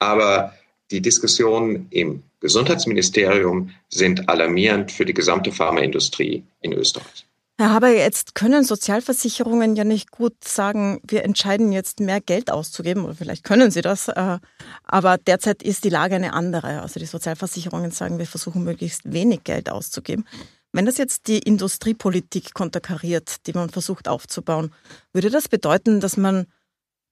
Aber 0.00 0.54
die 0.90 1.02
Diskussionen 1.02 1.86
im 1.90 2.24
Gesundheitsministerium 2.40 3.70
sind 3.90 4.28
alarmierend 4.28 4.90
für 4.90 5.04
die 5.04 5.14
gesamte 5.14 5.52
Pharmaindustrie 5.52 6.42
in 6.62 6.72
Österreich. 6.72 7.26
Haber, 7.60 7.88
jetzt 7.88 8.34
können 8.34 8.64
Sozialversicherungen 8.64 9.76
ja 9.76 9.84
nicht 9.84 10.10
gut 10.10 10.42
sagen, 10.42 11.00
wir 11.06 11.24
entscheiden 11.24 11.70
jetzt 11.70 12.00
mehr 12.00 12.20
Geld 12.20 12.50
auszugeben, 12.50 13.04
oder 13.04 13.14
vielleicht 13.14 13.44
können 13.44 13.70
sie 13.70 13.80
das, 13.80 14.08
äh, 14.08 14.38
aber 14.82 15.18
derzeit 15.18 15.62
ist 15.62 15.84
die 15.84 15.88
Lage 15.88 16.16
eine 16.16 16.32
andere. 16.32 16.82
Also 16.82 16.98
die 16.98 17.06
Sozialversicherungen 17.06 17.92
sagen, 17.92 18.18
wir 18.18 18.26
versuchen 18.26 18.64
möglichst 18.64 19.12
wenig 19.12 19.44
Geld 19.44 19.70
auszugeben. 19.70 20.26
Wenn 20.72 20.86
das 20.86 20.98
jetzt 20.98 21.28
die 21.28 21.38
Industriepolitik 21.38 22.54
konterkariert, 22.54 23.46
die 23.46 23.52
man 23.52 23.70
versucht 23.70 24.08
aufzubauen, 24.08 24.72
würde 25.12 25.30
das 25.30 25.48
bedeuten, 25.48 26.00
dass 26.00 26.16
man 26.16 26.46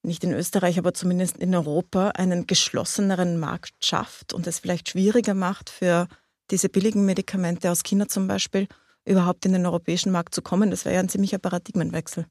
nicht 0.03 0.25
in 0.25 0.33
Österreich, 0.33 0.77
aber 0.77 0.93
zumindest 0.93 1.37
in 1.37 1.55
Europa 1.55 2.09
einen 2.09 2.49
geschlosseneren 2.49 3.39
Markt 3.39 3.75
schafft 3.79 4.33
und 4.33 4.49
es 4.49 4.59
vielleicht 4.59 4.89
schwieriger 4.89 5.35
macht 5.35 5.71
für 5.71 6.09
diese 6.51 6.69
billigen 6.69 7.05
Medikamente 7.05 7.71
aus 7.71 7.85
China 7.85 8.09
zum 8.09 8.27
Beispiel 8.27 8.67
überhaupt 9.05 9.45
in 9.47 9.53
den 9.53 9.67
europäischen 9.67 10.13
Markt 10.13 10.35
zu 10.35 10.43
kommen. 10.43 10.71
Das 10.71 10.85
wäre 10.85 10.95
ja 10.95 11.01
ein 11.01 11.09
ziemlicher 11.09 11.39
Paradigmenwechsel. 11.39 12.27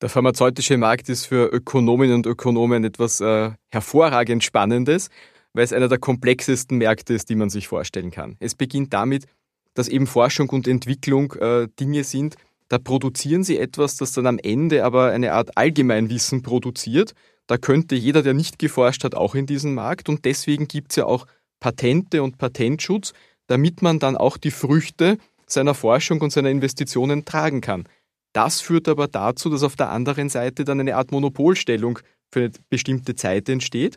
Der 0.00 0.08
pharmazeutische 0.08 0.76
Markt 0.76 1.08
ist 1.08 1.26
für 1.26 1.46
Ökonominnen 1.46 2.16
und 2.16 2.26
Ökonomen 2.26 2.84
etwas 2.84 3.20
äh, 3.20 3.50
hervorragend 3.70 4.44
Spannendes, 4.44 5.08
weil 5.54 5.64
es 5.64 5.72
einer 5.72 5.88
der 5.88 5.98
komplexesten 5.98 6.78
Märkte 6.78 7.14
ist, 7.14 7.28
die 7.30 7.34
man 7.34 7.50
sich 7.50 7.66
vorstellen 7.66 8.10
kann. 8.10 8.36
Es 8.38 8.54
beginnt 8.54 8.92
damit, 8.92 9.26
dass 9.74 9.88
eben 9.88 10.06
Forschung 10.06 10.50
und 10.50 10.68
Entwicklung 10.68 11.32
äh, 11.32 11.68
Dinge 11.80 12.04
sind, 12.04 12.36
da 12.68 12.78
produzieren 12.78 13.44
sie 13.44 13.58
etwas, 13.58 13.96
das 13.96 14.12
dann 14.12 14.26
am 14.26 14.38
Ende 14.38 14.84
aber 14.84 15.10
eine 15.10 15.32
Art 15.32 15.56
Allgemeinwissen 15.56 16.42
produziert. 16.42 17.14
Da 17.46 17.56
könnte 17.56 17.94
jeder, 17.94 18.22
der 18.22 18.34
nicht 18.34 18.58
geforscht 18.58 19.04
hat, 19.04 19.14
auch 19.14 19.34
in 19.34 19.46
diesen 19.46 19.74
Markt. 19.74 20.08
Und 20.08 20.26
deswegen 20.26 20.68
gibt 20.68 20.92
es 20.92 20.96
ja 20.96 21.06
auch 21.06 21.26
Patente 21.60 22.22
und 22.22 22.36
Patentschutz, 22.36 23.14
damit 23.46 23.80
man 23.80 23.98
dann 23.98 24.16
auch 24.16 24.36
die 24.36 24.50
Früchte 24.50 25.16
seiner 25.48 25.74
Forschung 25.74 26.20
und 26.20 26.32
seiner 26.32 26.50
Investitionen 26.50 27.24
tragen 27.24 27.60
kann. 27.60 27.84
Das 28.32 28.60
führt 28.60 28.88
aber 28.88 29.08
dazu, 29.08 29.48
dass 29.50 29.62
auf 29.62 29.76
der 29.76 29.90
anderen 29.90 30.28
Seite 30.28 30.64
dann 30.64 30.80
eine 30.80 30.96
Art 30.96 31.10
Monopolstellung 31.10 31.98
für 32.30 32.40
eine 32.40 32.50
bestimmte 32.68 33.14
Zeit 33.16 33.48
entsteht. 33.48 33.96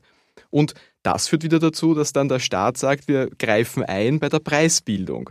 Und 0.49 0.73
das 1.03 1.27
führt 1.27 1.43
wieder 1.43 1.59
dazu, 1.59 1.93
dass 1.93 2.13
dann 2.13 2.29
der 2.29 2.39
Staat 2.39 2.77
sagt, 2.77 3.07
wir 3.07 3.29
greifen 3.37 3.83
ein 3.83 4.19
bei 4.19 4.29
der 4.29 4.39
Preisbildung. 4.39 5.29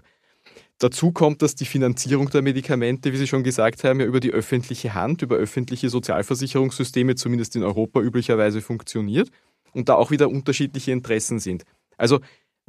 Dazu 0.79 1.13
kommt, 1.13 1.43
dass 1.43 1.55
die 1.55 1.67
Finanzierung 1.67 2.31
der 2.31 2.41
Medikamente, 2.41 3.13
wie 3.13 3.19
Sie 3.19 3.27
schon 3.27 3.45
gesagt 3.45 3.85
haben, 3.85 4.01
ja 4.01 4.07
über 4.07 4.21
die 4.21 4.31
öffentliche 4.31 4.95
Hand, 4.95 5.21
über 5.21 5.37
öffentliche 5.37 5.91
Sozialversicherungssysteme 5.91 7.17
zumindest 7.17 7.55
in 7.57 7.63
Europa 7.63 8.01
üblicherweise 8.01 8.63
funktioniert 8.63 9.31
und 9.73 9.89
da 9.91 9.95
auch 9.95 10.11
wieder 10.11 10.31
unterschiedliche 10.31 10.93
Interessen 10.93 11.39
sind. 11.39 11.65
Also 11.99 12.21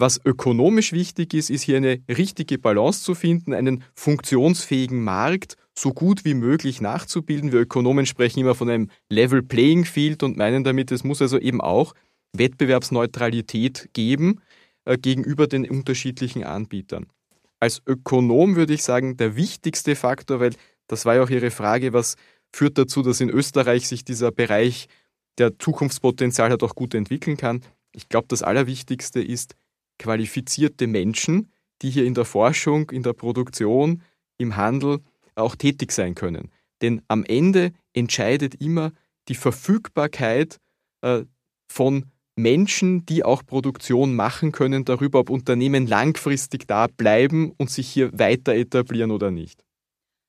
was 0.01 0.19
ökonomisch 0.25 0.91
wichtig 0.91 1.33
ist, 1.33 1.49
ist 1.49 1.61
hier 1.61 1.77
eine 1.77 2.01
richtige 2.09 2.57
Balance 2.57 3.03
zu 3.03 3.15
finden, 3.15 3.53
einen 3.53 3.83
funktionsfähigen 3.93 5.01
Markt 5.01 5.55
so 5.77 5.93
gut 5.93 6.25
wie 6.25 6.33
möglich 6.33 6.81
nachzubilden. 6.81 7.53
Wir 7.53 7.61
Ökonomen 7.61 8.05
sprechen 8.05 8.39
immer 8.39 8.55
von 8.55 8.69
einem 8.69 8.89
Level 9.09 9.41
Playing 9.41 9.85
Field 9.85 10.23
und 10.23 10.37
meinen 10.37 10.63
damit, 10.63 10.91
es 10.91 11.03
muss 11.03 11.21
also 11.21 11.39
eben 11.39 11.61
auch 11.61 11.93
Wettbewerbsneutralität 12.33 13.89
geben 13.93 14.41
äh, 14.85 14.97
gegenüber 14.97 15.47
den 15.47 15.69
unterschiedlichen 15.69 16.43
Anbietern. 16.43 17.07
Als 17.59 17.81
Ökonom 17.85 18.55
würde 18.55 18.73
ich 18.73 18.83
sagen, 18.83 19.17
der 19.17 19.35
wichtigste 19.35 19.95
Faktor, 19.95 20.39
weil 20.39 20.55
das 20.87 21.05
war 21.05 21.15
ja 21.15 21.23
auch 21.23 21.29
Ihre 21.29 21.51
Frage, 21.51 21.93
was 21.93 22.15
führt 22.51 22.77
dazu, 22.77 23.01
dass 23.01 23.21
in 23.21 23.29
Österreich 23.29 23.87
sich 23.87 24.03
dieser 24.03 24.31
Bereich 24.31 24.87
der 25.37 25.57
Zukunftspotenzial 25.57 26.49
hat 26.49 26.63
auch 26.63 26.75
gut 26.75 26.93
entwickeln 26.95 27.37
kann. 27.37 27.61
Ich 27.93 28.09
glaube, 28.09 28.27
das 28.27 28.41
Allerwichtigste 28.43 29.21
ist, 29.21 29.55
qualifizierte 30.01 30.87
Menschen, 30.87 31.51
die 31.81 31.91
hier 31.91 32.05
in 32.05 32.15
der 32.15 32.25
Forschung, 32.25 32.89
in 32.89 33.03
der 33.03 33.13
Produktion, 33.13 34.01
im 34.37 34.57
Handel 34.57 34.99
auch 35.35 35.55
tätig 35.55 35.91
sein 35.91 36.15
können. 36.15 36.51
Denn 36.81 37.01
am 37.07 37.23
Ende 37.23 37.71
entscheidet 37.93 38.55
immer 38.55 38.91
die 39.27 39.35
Verfügbarkeit 39.35 40.57
äh, 41.01 41.23
von 41.71 42.05
Menschen, 42.35 43.05
die 43.05 43.23
auch 43.23 43.45
Produktion 43.45 44.15
machen 44.15 44.51
können, 44.51 44.83
darüber, 44.85 45.19
ob 45.19 45.29
Unternehmen 45.29 45.85
langfristig 45.85 46.67
da 46.67 46.87
bleiben 46.87 47.53
und 47.57 47.69
sich 47.69 47.87
hier 47.87 48.17
weiter 48.17 48.53
etablieren 48.55 49.11
oder 49.11 49.29
nicht. 49.29 49.63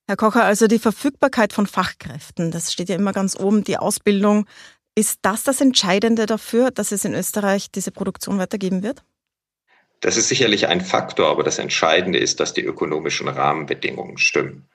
Herr 0.07 0.17
Kocher, 0.17 0.45
also 0.45 0.67
die 0.67 0.81
Verfügbarkeit 0.81 1.53
von 1.55 1.67
Fachkräften, 1.67 2.51
das 2.51 2.73
steht 2.73 2.91
ja 2.91 2.97
immer 2.97 3.13
ganz 3.13 3.39
oben, 3.39 3.65
die 3.65 3.79
Ausbildung. 3.79 4.47
Ist 4.95 5.21
das 5.23 5.43
das 5.45 5.63
Entscheidende 5.63 6.27
dafür, 6.27 6.71
dass 6.71 6.93
es 6.93 7.07
in 7.07 7.15
Österreich 7.15 7.71
diese 7.71 7.93
Produktion 7.93 8.37
weitergeben 8.37 8.83
wird? 8.83 9.03
Das 10.03 10.17
ist 10.17 10.29
sicherlich 10.29 10.67
ein 10.67 10.81
Faktor, 10.81 11.31
aber 11.31 11.45
das 11.45 11.59
Entscheidende 11.59 12.19
ist, 12.19 12.41
dass 12.41 12.53
die 12.53 12.65
ökonomischen 12.65 13.29
Rahmenbedingungen 13.29 14.19
stimmen. 14.19 14.67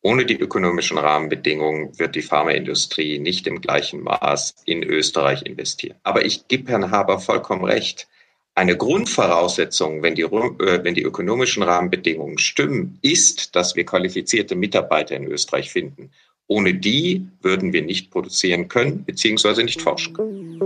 Ohne 0.00 0.24
die 0.24 0.38
ökonomischen 0.38 0.96
Rahmenbedingungen 0.96 1.98
wird 1.98 2.14
die 2.14 2.22
Pharmaindustrie 2.22 3.18
nicht 3.18 3.48
im 3.48 3.60
gleichen 3.60 4.04
Maß 4.04 4.54
in 4.64 4.84
Österreich 4.84 5.42
investieren. 5.42 5.96
Aber 6.04 6.24
ich 6.24 6.46
gebe 6.46 6.70
Herrn 6.70 6.92
Haber 6.92 7.18
vollkommen 7.18 7.64
recht. 7.64 8.06
Eine 8.54 8.76
Grundvoraussetzung, 8.76 10.04
wenn 10.04 10.14
die, 10.14 10.22
äh, 10.22 10.84
wenn 10.84 10.94
die 10.94 11.02
ökonomischen 11.02 11.64
Rahmenbedingungen 11.64 12.38
stimmen, 12.38 13.00
ist, 13.02 13.56
dass 13.56 13.74
wir 13.74 13.84
qualifizierte 13.84 14.54
Mitarbeiter 14.54 15.16
in 15.16 15.24
Österreich 15.24 15.72
finden. 15.72 16.12
Ohne 16.46 16.74
die 16.74 17.26
würden 17.42 17.72
wir 17.72 17.82
nicht 17.82 18.12
produzieren 18.12 18.68
können 18.68 19.02
bzw. 19.02 19.64
nicht 19.64 19.82
forschen 19.82 20.14
können. 20.14 20.60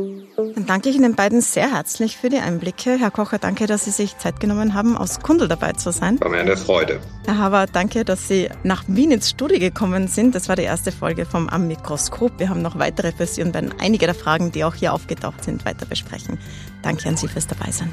Dann 0.54 0.66
danke 0.66 0.88
ich 0.88 0.96
Ihnen 0.96 1.14
beiden 1.14 1.40
sehr 1.40 1.72
herzlich 1.72 2.16
für 2.16 2.28
die 2.28 2.38
Einblicke. 2.38 2.98
Herr 2.98 3.10
Kocher, 3.10 3.38
danke, 3.38 3.66
dass 3.66 3.84
Sie 3.84 3.90
sich 3.90 4.18
Zeit 4.18 4.40
genommen 4.40 4.74
haben, 4.74 4.96
aus 4.96 5.20
Kundel 5.20 5.48
dabei 5.48 5.72
zu 5.72 5.92
sein. 5.92 6.20
War 6.20 6.28
mir 6.28 6.38
eine 6.38 6.56
Freude. 6.56 7.00
Herr 7.26 7.38
Haber, 7.38 7.66
danke, 7.66 8.04
dass 8.04 8.28
Sie 8.28 8.48
nach 8.62 8.84
Wien 8.86 9.10
ins 9.10 9.30
Studio 9.30 9.58
gekommen 9.58 10.08
sind. 10.08 10.34
Das 10.34 10.48
war 10.48 10.56
die 10.56 10.62
erste 10.62 10.92
Folge 10.92 11.26
vom 11.26 11.48
Am 11.48 11.66
Mikroskop. 11.66 12.38
Wir 12.38 12.48
haben 12.48 12.62
noch 12.62 12.78
weitere 12.78 13.12
für 13.12 13.26
Sie 13.26 13.42
und 13.42 13.54
werden 13.54 13.74
einige 13.80 14.06
der 14.06 14.14
Fragen, 14.14 14.52
die 14.52 14.64
auch 14.64 14.74
hier 14.74 14.92
aufgetaucht 14.92 15.44
sind, 15.44 15.64
weiter 15.64 15.86
besprechen. 15.86 16.38
Danke 16.82 17.08
an 17.08 17.16
Sie 17.16 17.28
fürs 17.28 17.46
Dabeisein. 17.46 17.92